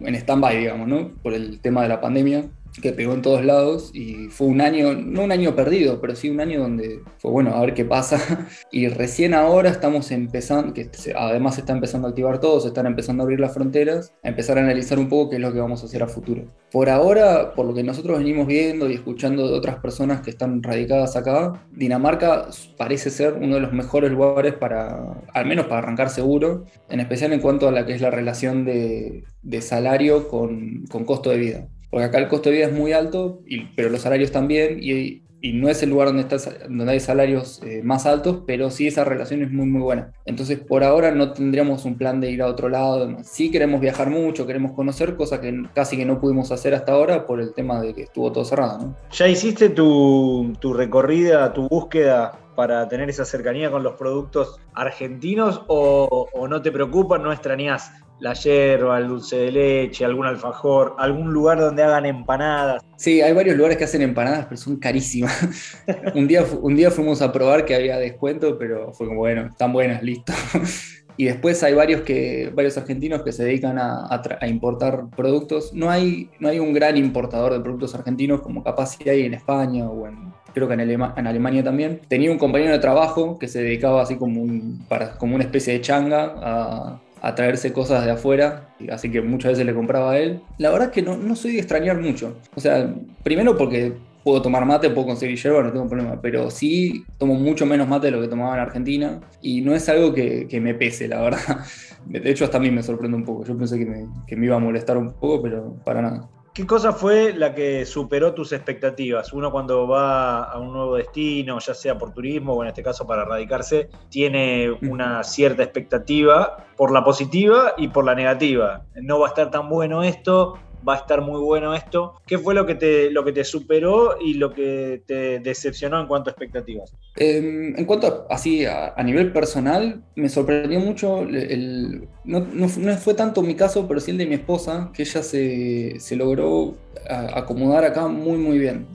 en 0.00 0.14
stand-by, 0.14 0.56
digamos, 0.56 0.86
¿no? 0.86 1.12
Por 1.22 1.34
el 1.34 1.60
tema 1.60 1.82
de 1.82 1.88
la 1.88 2.00
pandemia 2.00 2.48
que 2.82 2.92
pegó 2.92 3.14
en 3.14 3.22
todos 3.22 3.44
lados 3.44 3.90
y 3.94 4.28
fue 4.28 4.46
un 4.46 4.60
año, 4.60 4.94
no 4.94 5.24
un 5.24 5.32
año 5.32 5.54
perdido, 5.54 6.00
pero 6.00 6.14
sí 6.14 6.30
un 6.30 6.40
año 6.40 6.60
donde 6.60 7.00
fue 7.18 7.30
bueno, 7.30 7.54
a 7.54 7.60
ver 7.60 7.74
qué 7.74 7.84
pasa. 7.84 8.18
Y 8.72 8.88
recién 8.88 9.34
ahora 9.34 9.70
estamos 9.70 10.10
empezando, 10.10 10.72
que 10.74 10.88
además 11.16 11.56
se 11.56 11.62
está 11.62 11.72
empezando 11.72 12.06
a 12.06 12.10
activar 12.10 12.40
todo, 12.40 12.60
se 12.60 12.68
están 12.68 12.86
empezando 12.86 13.22
a 13.22 13.24
abrir 13.24 13.40
las 13.40 13.52
fronteras, 13.52 14.14
a 14.22 14.28
empezar 14.28 14.58
a 14.58 14.60
analizar 14.62 14.98
un 14.98 15.08
poco 15.08 15.30
qué 15.30 15.36
es 15.36 15.42
lo 15.42 15.52
que 15.52 15.60
vamos 15.60 15.82
a 15.82 15.86
hacer 15.86 16.02
a 16.02 16.06
futuro. 16.06 16.44
Por 16.70 16.88
ahora, 16.88 17.54
por 17.54 17.66
lo 17.66 17.74
que 17.74 17.82
nosotros 17.82 18.18
venimos 18.18 18.46
viendo 18.46 18.88
y 18.88 18.94
escuchando 18.94 19.48
de 19.48 19.54
otras 19.54 19.76
personas 19.76 20.20
que 20.20 20.30
están 20.30 20.62
radicadas 20.62 21.16
acá, 21.16 21.66
Dinamarca 21.72 22.48
parece 22.76 23.10
ser 23.10 23.34
uno 23.34 23.56
de 23.56 23.60
los 23.60 23.72
mejores 23.72 24.12
lugares 24.12 24.54
para, 24.54 25.20
al 25.32 25.46
menos 25.46 25.66
para 25.66 25.78
arrancar 25.78 26.10
seguro, 26.10 26.64
en 26.88 27.00
especial 27.00 27.32
en 27.32 27.40
cuanto 27.40 27.68
a 27.68 27.72
la 27.72 27.86
que 27.86 27.94
es 27.94 28.00
la 28.00 28.10
relación 28.10 28.64
de, 28.64 29.24
salario 29.60 30.28
con, 30.28 30.84
con 30.90 31.04
costo 31.04 31.30
de 31.30 31.38
vida 31.38 31.68
porque 31.90 32.04
acá 32.04 32.18
el 32.18 32.28
costo 32.28 32.48
de 32.48 32.56
vida 32.56 32.66
es 32.66 32.72
muy 32.72 32.92
alto, 32.92 33.40
pero 33.74 33.90
los 33.90 34.02
salarios 34.02 34.30
también, 34.30 34.78
y, 34.80 35.22
no 35.54 35.70
es 35.70 35.82
el 35.82 35.88
lugar 35.88 36.08
donde, 36.08 36.22
está, 36.22 36.36
donde 36.68 36.92
hay 36.92 37.00
salarios 37.00 37.62
eh, 37.64 37.80
más 37.82 38.04
altos, 38.04 38.42
pero 38.46 38.68
sí 38.70 38.86
esa 38.86 39.04
relación 39.04 39.42
es 39.42 39.50
muy, 39.50 39.64
muy 39.64 39.80
buena. 39.80 40.12
Entonces, 40.26 40.58
por 40.58 40.84
ahora 40.84 41.12
no 41.12 41.32
tendríamos 41.32 41.86
un 41.86 41.96
plan 41.96 42.20
de 42.20 42.30
ir 42.30 42.42
a 42.42 42.46
otro 42.46 42.68
lado. 42.68 43.16
Sí 43.22 43.50
queremos 43.50 43.80
viajar 43.80 44.10
mucho, 44.10 44.46
queremos 44.46 44.72
conocer, 44.72 45.16
cosa 45.16 45.40
que 45.40 45.62
casi 45.74 45.96
que 45.96 46.04
no 46.04 46.20
pudimos 46.20 46.52
hacer 46.52 46.74
hasta 46.74 46.92
ahora 46.92 47.26
por 47.26 47.40
el 47.40 47.54
tema 47.54 47.80
de 47.80 47.94
que 47.94 48.02
estuvo 48.02 48.30
todo 48.30 48.44
cerrado. 48.44 48.94
¿Ya 49.12 49.28
hiciste 49.28 49.70
tu, 49.70 50.52
tu 50.60 50.74
recorrida, 50.74 51.54
tu 51.54 51.68
búsqueda 51.68 52.38
para 52.54 52.86
tener 52.88 53.08
esa 53.08 53.24
cercanía 53.24 53.70
con 53.70 53.82
los 53.82 53.94
productos 53.94 54.60
argentinos 54.74 55.62
o, 55.68 56.28
o 56.34 56.48
no 56.48 56.60
te 56.60 56.70
preocupan, 56.70 57.22
no 57.22 57.32
extrañas 57.32 57.90
la 58.20 58.34
yerba, 58.34 58.98
el 58.98 59.08
dulce 59.08 59.36
de 59.36 59.52
leche, 59.52 60.04
algún 60.04 60.26
alfajor, 60.26 60.94
algún 60.98 61.32
lugar 61.32 61.58
donde 61.58 61.82
hagan 61.82 62.06
empanadas. 62.06 62.82
Sí, 62.96 63.20
hay 63.20 63.32
varios 63.32 63.56
lugares 63.56 63.78
que 63.78 63.84
hacen 63.84 64.02
empanadas, 64.02 64.46
pero 64.46 64.56
son 64.58 64.76
carísimas. 64.76 65.82
un, 66.14 66.28
día, 66.28 66.44
un 66.60 66.76
día 66.76 66.90
fuimos 66.90 67.22
a 67.22 67.32
probar 67.32 67.64
que 67.64 67.74
había 67.74 67.98
descuento, 67.98 68.58
pero 68.58 68.92
fue 68.92 69.06
como, 69.06 69.20
bueno, 69.20 69.46
están 69.46 69.72
buenas, 69.72 70.02
listo. 70.02 70.32
y 71.16 71.24
después 71.24 71.62
hay 71.62 71.74
varios, 71.74 72.02
que, 72.02 72.50
varios 72.54 72.76
argentinos 72.76 73.22
que 73.22 73.32
se 73.32 73.44
dedican 73.44 73.78
a, 73.78 74.08
importar 74.46 75.08
productos. 75.16 75.72
No 75.72 75.90
hay, 75.90 76.30
no 76.40 76.48
hay 76.48 76.58
un 76.58 76.72
gran 76.72 76.96
importador 76.96 77.52
de 77.54 77.60
productos 77.60 77.94
argentinos 77.94 78.42
como 78.42 78.62
capaz 78.62 78.96
si 78.96 79.08
hay 79.08 79.22
en 79.22 79.34
España 79.34 79.88
o 79.88 80.06
en, 80.06 80.32
creo 80.54 80.68
que 80.68 80.74
en, 80.74 80.80
en, 80.80 81.26
Alemania 81.26 81.64
también. 81.64 82.00
Tenía 82.08 82.30
un 82.30 82.38
compañero 82.38 82.72
de 82.72 82.78
trabajo 82.78 83.38
que 83.38 83.48
se 83.48 83.62
dedicaba 83.62 84.02
así 84.02 84.16
como, 84.16 84.42
un, 84.42 84.84
para, 84.88 85.16
como 85.16 85.34
una 85.34 85.44
especie 85.44 85.74
de 85.74 85.80
changa 85.80 86.34
a 86.42 87.00
a 87.20 87.34
traerse 87.34 87.72
cosas 87.72 88.04
de 88.04 88.12
afuera, 88.12 88.68
así 88.90 89.10
que 89.10 89.20
muchas 89.20 89.52
veces 89.52 89.66
le 89.66 89.74
compraba 89.74 90.12
a 90.12 90.18
él. 90.18 90.40
La 90.58 90.70
verdad 90.70 90.88
es 90.88 90.94
que 90.94 91.02
no, 91.02 91.16
no 91.16 91.36
soy 91.36 91.52
de 91.52 91.58
extrañar 91.58 92.00
mucho. 92.00 92.36
O 92.54 92.60
sea, 92.60 92.94
primero 93.22 93.56
porque 93.56 93.92
puedo 94.22 94.42
tomar 94.42 94.64
mate, 94.66 94.90
puedo 94.90 95.06
conseguir 95.08 95.38
yerba, 95.38 95.62
no 95.62 95.72
tengo 95.72 95.88
problema, 95.88 96.20
pero 96.20 96.50
sí 96.50 97.04
tomo 97.18 97.34
mucho 97.34 97.66
menos 97.66 97.88
mate 97.88 98.06
de 98.06 98.12
lo 98.12 98.20
que 98.20 98.28
tomaba 98.28 98.54
en 98.54 98.60
Argentina 98.60 99.20
y 99.40 99.60
no 99.62 99.74
es 99.74 99.88
algo 99.88 100.12
que, 100.12 100.46
que 100.48 100.60
me 100.60 100.74
pese, 100.74 101.08
la 101.08 101.20
verdad. 101.20 101.64
De 102.06 102.30
hecho, 102.30 102.44
hasta 102.44 102.56
a 102.56 102.60
mí 102.60 102.70
me 102.70 102.82
sorprende 102.82 103.16
un 103.16 103.24
poco. 103.24 103.44
Yo 103.44 103.56
pensé 103.56 103.78
que 103.78 103.84
me, 103.84 104.06
que 104.26 104.36
me 104.36 104.46
iba 104.46 104.56
a 104.56 104.58
molestar 104.58 104.96
un 104.96 105.12
poco, 105.12 105.42
pero 105.42 105.76
para 105.84 106.00
nada. 106.00 106.28
¿Qué 106.52 106.66
cosa 106.66 106.92
fue 106.92 107.32
la 107.32 107.54
que 107.54 107.86
superó 107.86 108.34
tus 108.34 108.52
expectativas? 108.52 109.32
Uno 109.32 109.52
cuando 109.52 109.86
va 109.86 110.42
a 110.42 110.58
un 110.58 110.72
nuevo 110.72 110.96
destino, 110.96 111.60
ya 111.60 111.74
sea 111.74 111.96
por 111.96 112.12
turismo 112.12 112.54
o 112.54 112.62
en 112.64 112.68
este 112.68 112.82
caso 112.82 113.06
para 113.06 113.24
radicarse, 113.24 113.88
tiene 114.08 114.68
una 114.82 115.22
cierta 115.22 115.62
expectativa 115.62 116.66
por 116.76 116.90
la 116.90 117.04
positiva 117.04 117.74
y 117.76 117.86
por 117.86 118.04
la 118.04 118.16
negativa. 118.16 118.82
No 118.96 119.20
va 119.20 119.26
a 119.26 119.28
estar 119.28 119.52
tan 119.52 119.68
bueno 119.68 120.02
esto, 120.02 120.58
va 120.86 120.94
a 120.94 120.98
estar 120.98 121.20
muy 121.20 121.40
bueno 121.40 121.74
esto. 121.74 122.14
¿Qué 122.26 122.38
fue 122.38 122.54
lo 122.54 122.66
que 122.66 122.74
te, 122.74 123.10
lo 123.10 123.24
que 123.24 123.32
te 123.32 123.44
superó 123.44 124.16
y 124.20 124.34
lo 124.34 124.52
que 124.52 125.02
te 125.06 125.40
decepcionó 125.40 126.00
en 126.00 126.06
cuanto 126.06 126.30
a 126.30 126.32
expectativas? 126.32 126.92
Em, 127.16 127.76
en 127.76 127.84
cuanto 127.84 128.26
a, 128.28 128.34
así 128.34 128.64
a, 128.64 128.94
nivel 129.02 129.32
personal, 129.32 130.02
me 130.14 130.28
sorprendió 130.28 130.80
mucho, 130.80 131.22
el, 131.22 132.08
no, 132.24 132.40
no, 132.40 132.68
fue 132.68 133.14
tanto 133.14 133.42
mi 133.42 133.54
caso, 133.54 133.86
pero 133.88 134.00
sí 134.00 134.10
el 134.10 134.18
de 134.18 134.26
mi 134.26 134.34
esposa, 134.34 134.90
que 134.94 135.02
ella 135.02 135.22
se, 135.22 135.98
se 135.98 136.16
logró 136.16 136.74
acomodar 137.08 137.84
acá 137.84 138.08
muy 138.08 138.38
muy 138.38 138.58
bien. 138.58 138.86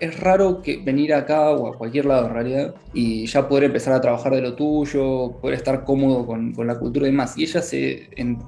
Es 0.00 0.20
raro 0.20 0.62
que 0.62 0.78
venir 0.78 1.14
acá 1.14 1.50
o 1.50 1.72
a 1.72 1.76
cualquier 1.76 2.06
lado 2.06 2.26
en 2.26 2.34
realidad 2.34 2.74
y 2.92 3.26
ya 3.26 3.48
poder 3.48 3.64
empezar 3.64 3.92
a 3.94 4.00
trabajar 4.00 4.34
de 4.34 4.42
lo 4.42 4.54
tuyo, 4.54 5.32
poder 5.40 5.56
estar 5.56 5.84
cómodo 5.84 6.26
con, 6.26 6.52
con 6.52 6.66
la 6.66 6.78
cultura 6.78 7.06
y 7.06 7.10
demás. 7.10 7.36
Y 7.36 7.44
ella 7.44 7.62
se, 7.62 8.08
en 8.16 8.38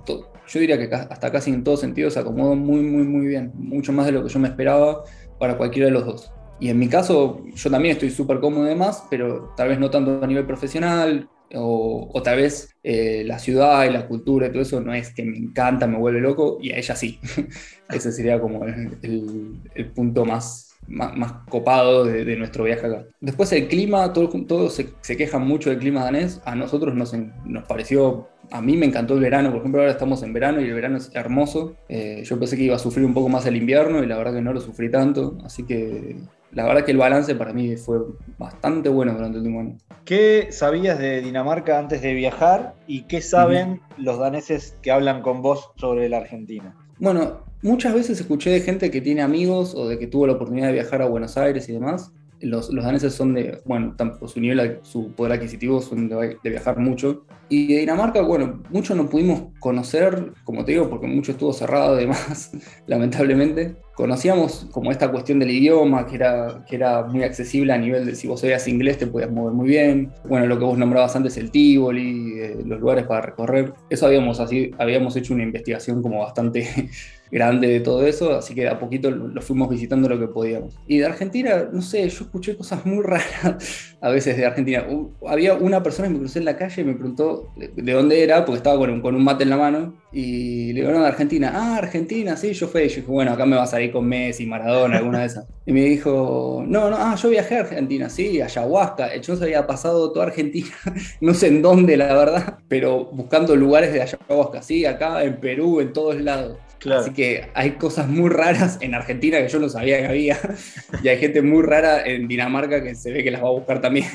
yo 0.47 0.61
diría 0.61 0.79
que 0.79 0.95
hasta 0.95 1.33
casi 1.33 1.51
en 1.51 1.65
todos 1.65 1.81
sentidos 1.81 2.15
se 2.15 2.21
acomodó 2.21 2.55
muy, 2.55 2.81
muy, 2.81 3.05
muy 3.05 3.27
bien, 3.27 3.53
mucho 3.55 3.93
más 3.93 4.07
de 4.07 4.13
lo 4.13 4.23
que 4.23 4.29
yo 4.29 4.39
me 4.39 4.49
esperaba 4.49 5.05
para 5.39 5.57
cualquiera 5.57 5.87
de 5.87 5.93
los 5.93 6.07
dos. 6.07 6.33
Y 6.61 6.69
en 6.69 6.79
mi 6.79 6.89
caso, 6.89 7.43
yo 7.55 7.71
también 7.71 7.95
estoy 7.95 8.11
súper 8.11 8.41
cómodo 8.41 8.65
de 8.65 8.75
más, 8.75 9.05
pero 9.11 9.53
tal 9.57 9.69
vez 9.69 9.79
no 9.79 9.91
tanto 9.91 10.21
a 10.23 10.27
nivel 10.27 10.47
profesional, 10.47 11.29
o, 11.57 12.21
tal 12.23 12.37
vez 12.37 12.75
eh, 12.83 13.23
la 13.25 13.39
ciudad 13.39 13.85
y 13.85 13.91
la 13.91 14.07
cultura 14.07 14.47
y 14.47 14.51
todo 14.51 14.63
eso 14.63 14.81
no 14.81 14.93
es 14.95 15.13
que 15.13 15.25
me 15.25 15.37
encanta, 15.37 15.87
me 15.87 15.99
vuelve 15.99 16.21
loco, 16.21 16.59
y 16.61 16.73
a 16.73 16.79
ella 16.79 16.95
sí. 16.97 17.19
Ese 17.91 18.13
sería 18.13 18.41
como 18.41 18.65
el, 18.65 19.91
punto 19.95 20.25
más, 20.25 20.75
más, 20.89 21.33
copado 21.49 22.05
de, 22.05 22.37
nuestro 22.37 22.65
viaje 22.65 22.87
acá. 22.87 23.05
Después 23.21 23.53
el 23.53 23.69
clima, 23.69 24.13
todos 24.13 24.31
todo 24.47 24.71
se, 24.71 24.89
se, 25.01 25.17
quejan 25.17 25.47
mucho 25.47 25.71
del 25.71 25.79
clima 25.79 26.05
danés, 26.05 26.41
a 26.45 26.55
nosotros 26.55 26.95
nos, 26.95 27.15
nos 27.45 27.65
pareció, 27.65 28.29
a 28.51 28.61
mí 28.61 28.77
me 28.77 28.87
encantó 28.87 29.15
el 29.15 29.21
verano, 29.21 29.51
por 29.51 29.61
ejemplo 29.61 29.81
ahora 29.81 29.93
estamos 29.93 30.23
en 30.23 30.33
verano 30.33 30.61
y 30.61 30.65
el 30.65 30.75
verano 30.75 30.97
es 30.97 31.11
hermoso, 31.15 31.77
eh, 31.89 32.23
yo 32.25 32.39
pensé 32.39 32.57
que 32.57 32.65
iba 32.65 32.77
a 32.77 32.79
sufrir 32.79 33.05
un 33.05 33.15
poco 33.15 33.29
más 33.29 33.47
el 33.47 33.57
invierno 33.57 34.03
y 34.03 34.07
la 34.07 34.17
verdad 34.17 34.35
que 34.35 34.43
no 34.43 34.53
lo 34.53 34.61
sufrí 34.61 34.91
tanto, 34.91 35.39
así 35.45 35.65
que 35.65 36.17
la 36.53 36.65
verdad 36.65 36.85
que 36.85 36.93
el 36.93 36.99
balance 36.99 37.35
para 37.35 37.53
mí 37.53 37.77
fue 37.77 37.99
bastante 38.39 38.89
bueno 38.89 39.13
durante 39.13 39.39
el 39.39 39.43
último 39.43 39.61
año. 39.61 39.77
¿Qué 40.05 40.49
sabías 40.51 40.99
de 40.99 41.21
Dinamarca 41.21 41.79
antes 41.79 42.03
de 42.03 42.15
viajar 42.15 42.75
y 42.87 43.03
qué 43.03 43.21
saben 43.21 43.81
los 43.97 44.19
daneses 44.19 44.77
que 44.83 44.93
hablan 44.93 45.23
con 45.23 45.43
vos 45.43 45.71
sobre 45.77 46.09
la 46.09 46.19
Argentina? 46.19 46.77
Bueno, 46.99 47.45
Muchas 47.65 47.95
veces 47.95 48.21
escuché 48.21 48.51
de 48.51 48.61
gente 48.61 48.91
que 48.91 49.01
tiene 49.01 49.23
amigos 49.23 49.75
o 49.75 49.89
de 49.89 49.99
que 49.99 50.07
tuvo 50.07 50.27
la 50.27 50.35
oportunidad 50.35 50.67
de 50.67 50.75
viajar 50.75 51.01
a 51.01 51.07
Buenos 51.07 51.39
Aires 51.39 51.67
y 51.71 51.73
demás. 51.73 52.13
Los, 52.39 52.69
los 52.69 52.85
daneses 52.85 53.15
son 53.15 53.33
de, 53.33 53.63
bueno, 53.65 53.97
por 53.97 54.29
su 54.29 54.39
nivel, 54.39 54.81
su 54.83 55.13
poder 55.13 55.33
adquisitivo 55.33 55.81
son 55.81 56.11
de, 56.11 56.37
de, 56.45 56.51
viajar 56.51 56.79
mucho. 56.79 57.25
Y 57.49 57.73
de 57.73 57.81
Dinamarca, 57.81 58.23
bueno, 58.23 58.63
mucho 58.71 58.95
no 58.95 59.09
pudimos 59.09 59.45
conocer, 59.61 60.33
como 60.45 60.65
te 60.65 60.73
digo, 60.73 60.89
porque 60.89 61.07
mucho 61.07 61.33
estuvo 61.33 61.53
cerrado 61.53 61.95
además, 61.95 62.53
lamentablemente 62.87 63.77
conocíamos 63.95 64.67
como 64.73 64.91
esta 64.91 65.11
cuestión 65.11 65.39
del 65.39 65.51
idioma, 65.51 66.07
que 66.07 66.17
era, 66.17 66.65
que 66.69 66.77
era 66.77 67.05
muy 67.05 67.23
accesible 67.23 67.73
a 67.73 67.79
nivel 67.79 68.05
de 68.05 68.15
si 68.15 68.27
vos 68.27 68.41
sabías 68.41 68.67
inglés 68.67 68.99
te 68.99 69.07
podías 69.07 69.31
mover 69.31 69.55
muy 69.55 69.69
bien. 69.69 70.13
Bueno, 70.29 70.47
lo 70.47 70.59
que 70.59 70.65
vos 70.65 70.77
nombrabas 70.77 71.15
antes, 71.15 71.37
el 71.37 71.51
Tivoli, 71.51 72.41
eh, 72.41 72.57
los 72.65 72.81
lugares 72.81 73.07
para 73.07 73.21
recorrer. 73.21 73.73
Eso 73.89 74.07
habíamos, 74.07 74.41
así, 74.41 74.73
habíamos 74.79 75.15
hecho 75.17 75.33
una 75.33 75.45
investigación 75.45 76.03
como 76.03 76.21
bastante 76.21 76.91
grande 77.31 77.69
de 77.69 77.81
todo 77.81 78.07
eso, 78.07 78.37
así 78.37 78.55
que 78.55 78.69
a 78.69 78.79
poquito 78.79 79.11
lo, 79.11 79.41
fuimos 79.41 79.69
visitando 79.69 80.09
lo 80.09 80.19
que 80.19 80.29
podíamos. 80.29 80.77
Y 80.87 80.99
de 80.99 81.07
Argentina, 81.07 81.69
no 81.73 81.83
sé, 81.83 82.09
yo 82.09 82.25
escuché 82.25 82.57
cosas 82.57 82.85
muy 82.85 83.03
raras 83.05 83.97
a 84.01 84.09
veces 84.11 84.37
de 84.37 84.45
Argentina. 84.45 84.87
había 85.27 85.55
una 85.55 85.83
persona 85.83 86.09
que 86.09 86.15
me 86.15 86.21
crucé 86.21 86.41
en 86.41 86.47
la 86.47 86.57
calle 86.57 86.83
y 86.83 86.85
me 86.85 86.95
preguntó 86.95 87.44
de, 87.57 87.93
dónde 87.93 88.23
era, 88.23 88.45
porque 88.45 88.59
estaba 88.59 88.79
con 88.79 89.15
un, 89.15 89.25
mate 89.25 89.45
en 89.45 89.51
la 89.51 89.57
mano, 89.57 89.95
y 90.13 90.73
le 90.73 90.81
digo, 90.81 90.93
no, 90.93 91.01
de 91.01 91.09
Argentina. 91.09 91.53
Ah, 91.55 91.77
Argentina, 91.77 92.37
sí, 92.37 92.53
yo 92.53 92.69
fui. 92.69 92.83
Yo 92.83 92.97
dije, 92.97 93.03
bueno, 93.03 93.33
acá 93.33 93.47
me 93.47 93.57
vas 93.57 93.75
a 93.75 93.81
ir 93.81 93.93
con 93.93 94.07
Messi, 94.07 94.47
Maradona, 94.47 94.99
alguna 94.99 95.21
de 95.21 95.27
esas. 95.27 95.47
Y 95.67 95.73
me 95.73 95.83
dijo, 95.83 96.65
no, 96.67 96.91
no, 96.91 96.97
ah, 96.99 97.17
yo 97.17 97.31
viajé 97.31 97.57
a 97.57 97.61
Argentina, 97.61 98.09
sí, 98.09 98.41
ayahuasca. 98.41 99.17
Yo 99.17 99.37
se 99.37 99.45
había 99.45 99.67
pasado 99.67 100.13
toda 100.13 100.27
Argentina, 100.27 100.71
no 101.21 101.35
sé 101.35 101.49
en 101.49 101.63
dónde, 101.63 101.97
la 101.97 102.15
verdad, 102.15 102.59
pero 102.69 103.07
buscando 103.07 103.57
lugares 103.57 103.93
de 103.93 104.03
ayahuasca, 104.03 104.63
sí, 104.63 104.85
acá 104.87 105.23
en 105.25 105.41
Perú, 105.41 105.81
en 105.81 105.93
todos 105.93 106.21
lados. 106.21 106.59
Así 106.93 107.13
que 107.13 107.49
hay 107.55 107.73
cosas 107.73 108.09
muy 108.09 108.31
raras 108.31 108.79
en 108.81 108.95
Argentina 108.95 109.39
que 109.39 109.49
yo 109.49 109.59
no 109.59 109.69
sabía 109.69 109.99
que 109.99 110.07
había. 110.07 110.39
y 111.03 111.09
hay 111.09 111.19
gente 111.19 111.43
muy 111.43 111.63
rara 111.63 112.05
en 112.05 112.29
Dinamarca 112.29 112.83
que 112.83 112.95
se 112.95 113.13
ve 113.13 113.25
que 113.25 113.31
las 113.31 113.43
va 113.43 113.49
a 113.49 113.53
buscar 113.53 113.81
también. 113.81 114.07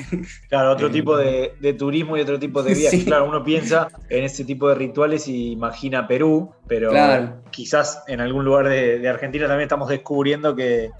Claro, 0.48 0.72
otro 0.72 0.90
tipo 0.90 1.16
de, 1.16 1.52
turismo 1.78 2.16
y 2.16 2.20
otro 2.20 2.38
tipo 2.38 2.62
de 2.62 2.74
viajes. 2.74 3.04
Claro, 3.10 3.28
uno 3.28 3.42
piensa 3.42 3.88
en 4.08 4.24
ese 4.24 4.44
tipo 4.44 4.68
de 4.68 4.74
rituales 4.76 5.26
y 5.26 5.52
imagina 5.52 6.06
Perú, 6.06 6.52
pero 6.68 6.92
quizás 7.50 8.04
en 8.06 8.20
algún 8.20 8.44
lugar 8.44 8.68
de, 8.68 9.08
Argentina 9.08 9.46
también 9.46 9.64
estamos 9.64 9.88
descubriendo 9.88 10.54
que, 10.54 10.90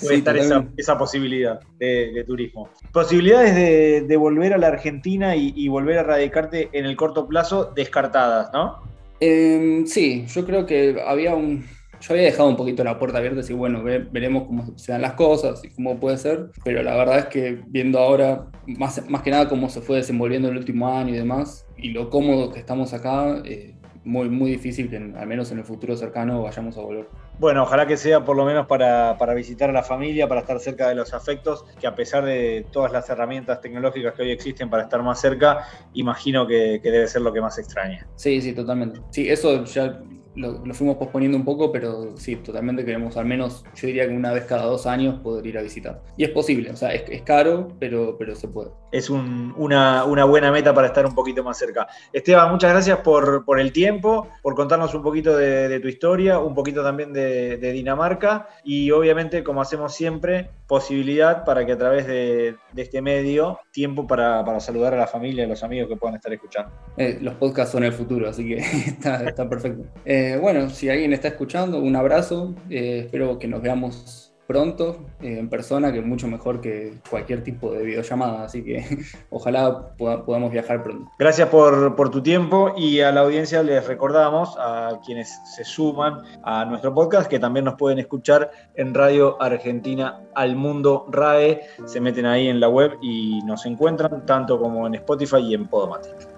puede 0.00 0.14
estar 0.18 0.36
esa, 0.36 0.98
posibilidad 0.98 1.58
de, 1.78 2.24
turismo. 2.26 2.68
Posibilidades 2.92 4.06
de, 4.06 4.16
volver 4.16 4.52
a 4.52 4.58
la 4.58 4.68
Argentina 4.68 5.34
y, 5.34 5.68
volver 5.68 5.98
a 5.98 6.02
radicarte 6.02 6.68
en 6.72 6.86
el 6.86 6.96
corto 6.96 7.26
plazo 7.26 7.72
descartadas, 7.74 8.50
¿no? 8.52 8.87
Em, 9.20 9.86
sí, 9.86 10.24
yo 10.28 10.46
creo 10.46 10.66
que 10.66 10.96
había 11.04 11.34
un, 11.34 11.64
yo 12.00 12.14
había 12.14 12.24
dejado 12.24 12.48
un 12.48 12.56
poquito 12.56 12.84
la 12.84 12.98
puerta 12.98 13.18
abierta, 13.18 13.40
y 13.48 13.54
bueno, 13.54 13.82
veremos 13.82 14.44
cómo 14.46 14.78
se 14.78 14.92
dan 14.92 15.02
las 15.02 15.14
cosas 15.14 15.64
y 15.64 15.70
cómo 15.70 15.98
puede 15.98 16.18
ser, 16.18 16.50
pero 16.64 16.82
la 16.82 16.96
verdad 16.96 17.18
es 17.18 17.24
que 17.26 17.60
viendo 17.66 17.98
ahora, 17.98 18.46
más, 18.66 19.08
más 19.10 19.22
que 19.22 19.30
nada 19.30 19.48
cómo 19.48 19.68
se 19.68 19.80
fue 19.80 19.96
desenvolviendo 19.96 20.48
el 20.48 20.56
último 20.56 20.88
año 20.88 21.14
y 21.14 21.16
demás, 21.16 21.66
y 21.76 21.90
lo 21.90 22.10
cómodo 22.10 22.52
que 22.52 22.60
estamos 22.60 22.92
acá, 22.94 23.42
eh, 23.44 23.74
muy, 24.04 24.28
muy 24.30 24.52
difícil 24.52 24.88
que 24.88 24.96
al 24.96 25.26
menos 25.26 25.50
en 25.52 25.58
el 25.58 25.64
futuro 25.64 25.96
cercano 25.96 26.42
vayamos 26.42 26.78
a 26.78 26.80
volver. 26.80 27.08
Bueno, 27.38 27.62
ojalá 27.62 27.86
que 27.86 27.96
sea 27.96 28.24
por 28.24 28.36
lo 28.36 28.44
menos 28.44 28.66
para, 28.66 29.16
visitar 29.34 29.70
a 29.70 29.72
la 29.72 29.84
familia, 29.84 30.26
para 30.28 30.40
estar 30.40 30.58
cerca 30.58 30.88
de 30.88 30.96
los 30.96 31.14
afectos, 31.14 31.64
que 31.80 31.86
a 31.86 31.94
pesar 31.94 32.24
de 32.24 32.66
todas 32.72 32.90
las 32.90 33.08
herramientas 33.08 33.60
tecnológicas 33.60 34.14
que 34.14 34.22
hoy 34.22 34.30
existen 34.32 34.68
para 34.68 34.82
estar 34.82 35.02
más 35.02 35.20
cerca, 35.20 35.64
imagino 35.94 36.46
que, 36.46 36.80
que 36.82 36.90
debe 36.90 37.06
ser 37.06 37.22
lo 37.22 37.32
que 37.32 37.40
más 37.40 37.58
extraña. 37.58 38.08
Sí, 38.16 38.40
sí, 38.40 38.52
totalmente. 38.52 39.00
Sí, 39.10 39.28
eso 39.28 39.64
ya 39.64 40.00
lo, 40.38 40.74
fuimos 40.74 40.96
posponiendo 40.96 41.36
un 41.36 41.44
poco, 41.44 41.72
pero 41.72 42.16
sí, 42.16 42.36
totalmente 42.36 42.84
queremos 42.84 43.16
al 43.16 43.26
menos, 43.26 43.64
yo 43.74 43.86
diría 43.86 44.06
que 44.06 44.14
una 44.14 44.32
vez 44.32 44.44
cada 44.44 44.64
dos 44.64 44.86
años 44.86 45.20
poder 45.20 45.46
ir 45.46 45.58
a 45.58 45.62
visitar. 45.62 46.00
Y 46.16 46.24
es 46.24 46.30
posible, 46.30 46.70
o 46.70 46.76
sea, 46.76 46.92
es, 46.94 47.22
caro, 47.22 47.68
pero, 47.78 48.16
pero 48.18 48.34
se 48.34 48.48
puede. 48.48 48.70
Es 48.92 49.10
una, 49.10 50.04
buena 50.04 50.52
meta 50.52 50.72
para 50.72 50.88
estar 50.88 51.04
un 51.04 51.14
poquito 51.14 51.42
más 51.42 51.58
cerca. 51.58 51.88
Esteban, 52.12 52.50
muchas 52.50 52.70
gracias 52.70 52.98
por, 52.98 53.44
el 53.58 53.72
tiempo, 53.72 54.28
por 54.42 54.54
contarnos 54.54 54.94
un 54.94 55.02
poquito 55.02 55.36
de, 55.36 55.80
tu 55.80 55.88
historia, 55.88 56.38
un 56.38 56.54
poquito 56.54 56.82
también 56.82 57.12
de, 57.12 57.58
Dinamarca 57.68 58.48
y 58.64 58.90
obviamente, 58.90 59.44
como 59.44 59.60
hacemos 59.60 59.94
siempre, 59.94 60.50
posibilidad 60.66 61.44
para 61.44 61.66
que 61.66 61.72
a 61.72 61.78
través 61.78 62.06
de, 62.06 62.56
este 62.76 63.02
medio, 63.02 63.58
tiempo 63.72 64.06
para, 64.06 64.58
saludar 64.60 64.94
a 64.94 64.96
la 64.96 65.06
familia 65.06 65.42
y 65.42 65.46
a 65.46 65.48
los 65.48 65.62
amigos 65.62 65.88
que 65.88 65.96
puedan 65.96 66.16
estar 66.16 66.32
escuchando. 66.32 66.72
Eh, 66.96 67.18
los 67.20 67.34
podcasts 67.34 67.72
son 67.72 67.84
el 67.84 67.92
futuro, 67.92 68.28
así 68.28 68.46
que 68.46 68.56
está, 69.26 69.48
perfecto. 69.48 69.84
Eh, 70.04 70.27
bueno, 70.36 70.68
si 70.70 70.88
alguien 70.88 71.12
está 71.12 71.28
escuchando, 71.28 71.78
un 71.78 71.96
abrazo. 71.96 72.54
Eh, 72.70 73.02
espero 73.04 73.38
que 73.38 73.48
nos 73.48 73.62
veamos 73.62 74.28
pronto 74.48 75.04
en 75.20 75.50
persona, 75.50 75.92
que 75.92 75.98
es 75.98 76.06
mucho 76.06 76.26
mejor 76.26 76.62
que 76.62 76.94
cualquier 77.10 77.44
tipo 77.44 77.70
de 77.70 77.84
videollamada. 77.84 78.44
Así 78.44 78.64
que 78.64 78.82
ojalá 79.30 79.94
podamos 79.96 80.50
viajar 80.50 80.82
pronto. 80.82 81.10
Gracias 81.18 81.48
por, 81.50 81.94
por, 81.94 82.10
tu 82.10 82.22
tiempo 82.22 82.72
y 82.76 83.00
a 83.00 83.12
la 83.12 83.20
audiencia 83.20 83.62
les 83.62 83.86
recordamos 83.86 84.56
a 84.58 85.00
quienes 85.04 85.38
se 85.54 85.64
suman 85.64 86.22
a 86.42 86.64
nuestro 86.64 86.94
podcast 86.94 87.28
que 87.28 87.38
también 87.38 87.66
nos 87.66 87.74
pueden 87.74 87.98
escuchar 87.98 88.50
en 88.74 88.94
Radio 88.94 89.40
Argentina 89.40 90.22
al 90.34 90.56
Mundo 90.56 91.06
RAE. 91.10 91.60
Se 91.84 92.00
meten 92.00 92.24
ahí 92.24 92.48
en 92.48 92.58
la 92.58 92.70
web 92.70 92.92
y 93.02 93.40
nos 93.44 93.66
encuentran 93.66 94.24
tanto 94.24 94.58
como 94.58 94.86
en 94.86 94.94
Spotify 94.94 95.40
y 95.40 95.54
en 95.54 95.68
Podomatic. 95.68 96.37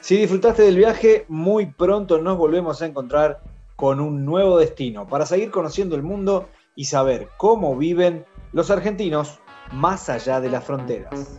Si 0.00 0.16
disfrutaste 0.16 0.62
del 0.62 0.76
viaje, 0.76 1.26
muy 1.28 1.66
pronto 1.66 2.18
nos 2.18 2.38
volvemos 2.38 2.80
a 2.80 2.86
encontrar 2.86 3.42
con 3.76 4.00
un 4.00 4.24
nuevo 4.24 4.58
destino 4.58 5.06
para 5.06 5.26
seguir 5.26 5.50
conociendo 5.50 5.96
el 5.96 6.02
mundo 6.02 6.48
y 6.74 6.86
saber 6.86 7.28
cómo 7.36 7.76
viven 7.76 8.24
los 8.52 8.70
argentinos 8.70 9.38
más 9.72 10.08
allá 10.08 10.40
de 10.40 10.48
las 10.48 10.64
fronteras. 10.64 11.38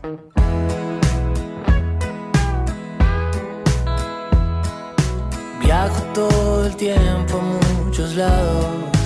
Viajo 5.60 6.04
todo 6.14 6.68
el 6.68 6.76
tiempo 6.76 7.40
a 7.40 7.84
muchos 7.84 8.16
lados. 8.16 8.99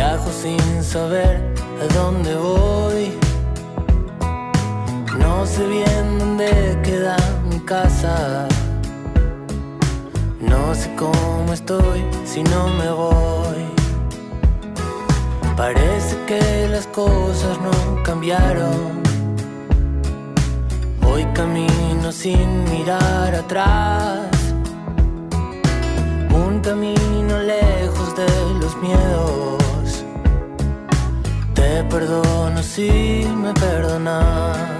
Viajo 0.00 0.30
sin 0.32 0.82
saber 0.82 1.36
a 1.82 1.94
dónde 1.94 2.34
voy. 2.34 3.12
No 5.18 5.44
sé 5.44 5.66
bien 5.66 6.18
dónde 6.18 6.48
queda 6.82 7.18
mi 7.50 7.60
casa. 7.60 8.48
No 10.40 10.74
sé 10.74 10.88
cómo 10.96 11.52
estoy 11.52 12.02
si 12.24 12.42
no 12.42 12.68
me 12.78 12.90
voy. 12.90 13.62
Parece 15.54 16.16
que 16.26 16.66
las 16.72 16.86
cosas 16.86 17.60
no 17.60 18.02
cambiaron. 18.02 19.02
Hoy 21.06 21.26
camino 21.34 22.10
sin 22.10 22.64
mirar 22.70 23.34
atrás 23.34 24.30
un 26.32 26.60
camino 26.60 27.38
lejos 27.42 28.16
de 28.16 28.28
los 28.62 28.74
miedos. 28.78 29.59
Perdono 31.88 32.62
si 32.62 33.24
me 33.34 33.52
perdonas. 33.52 34.79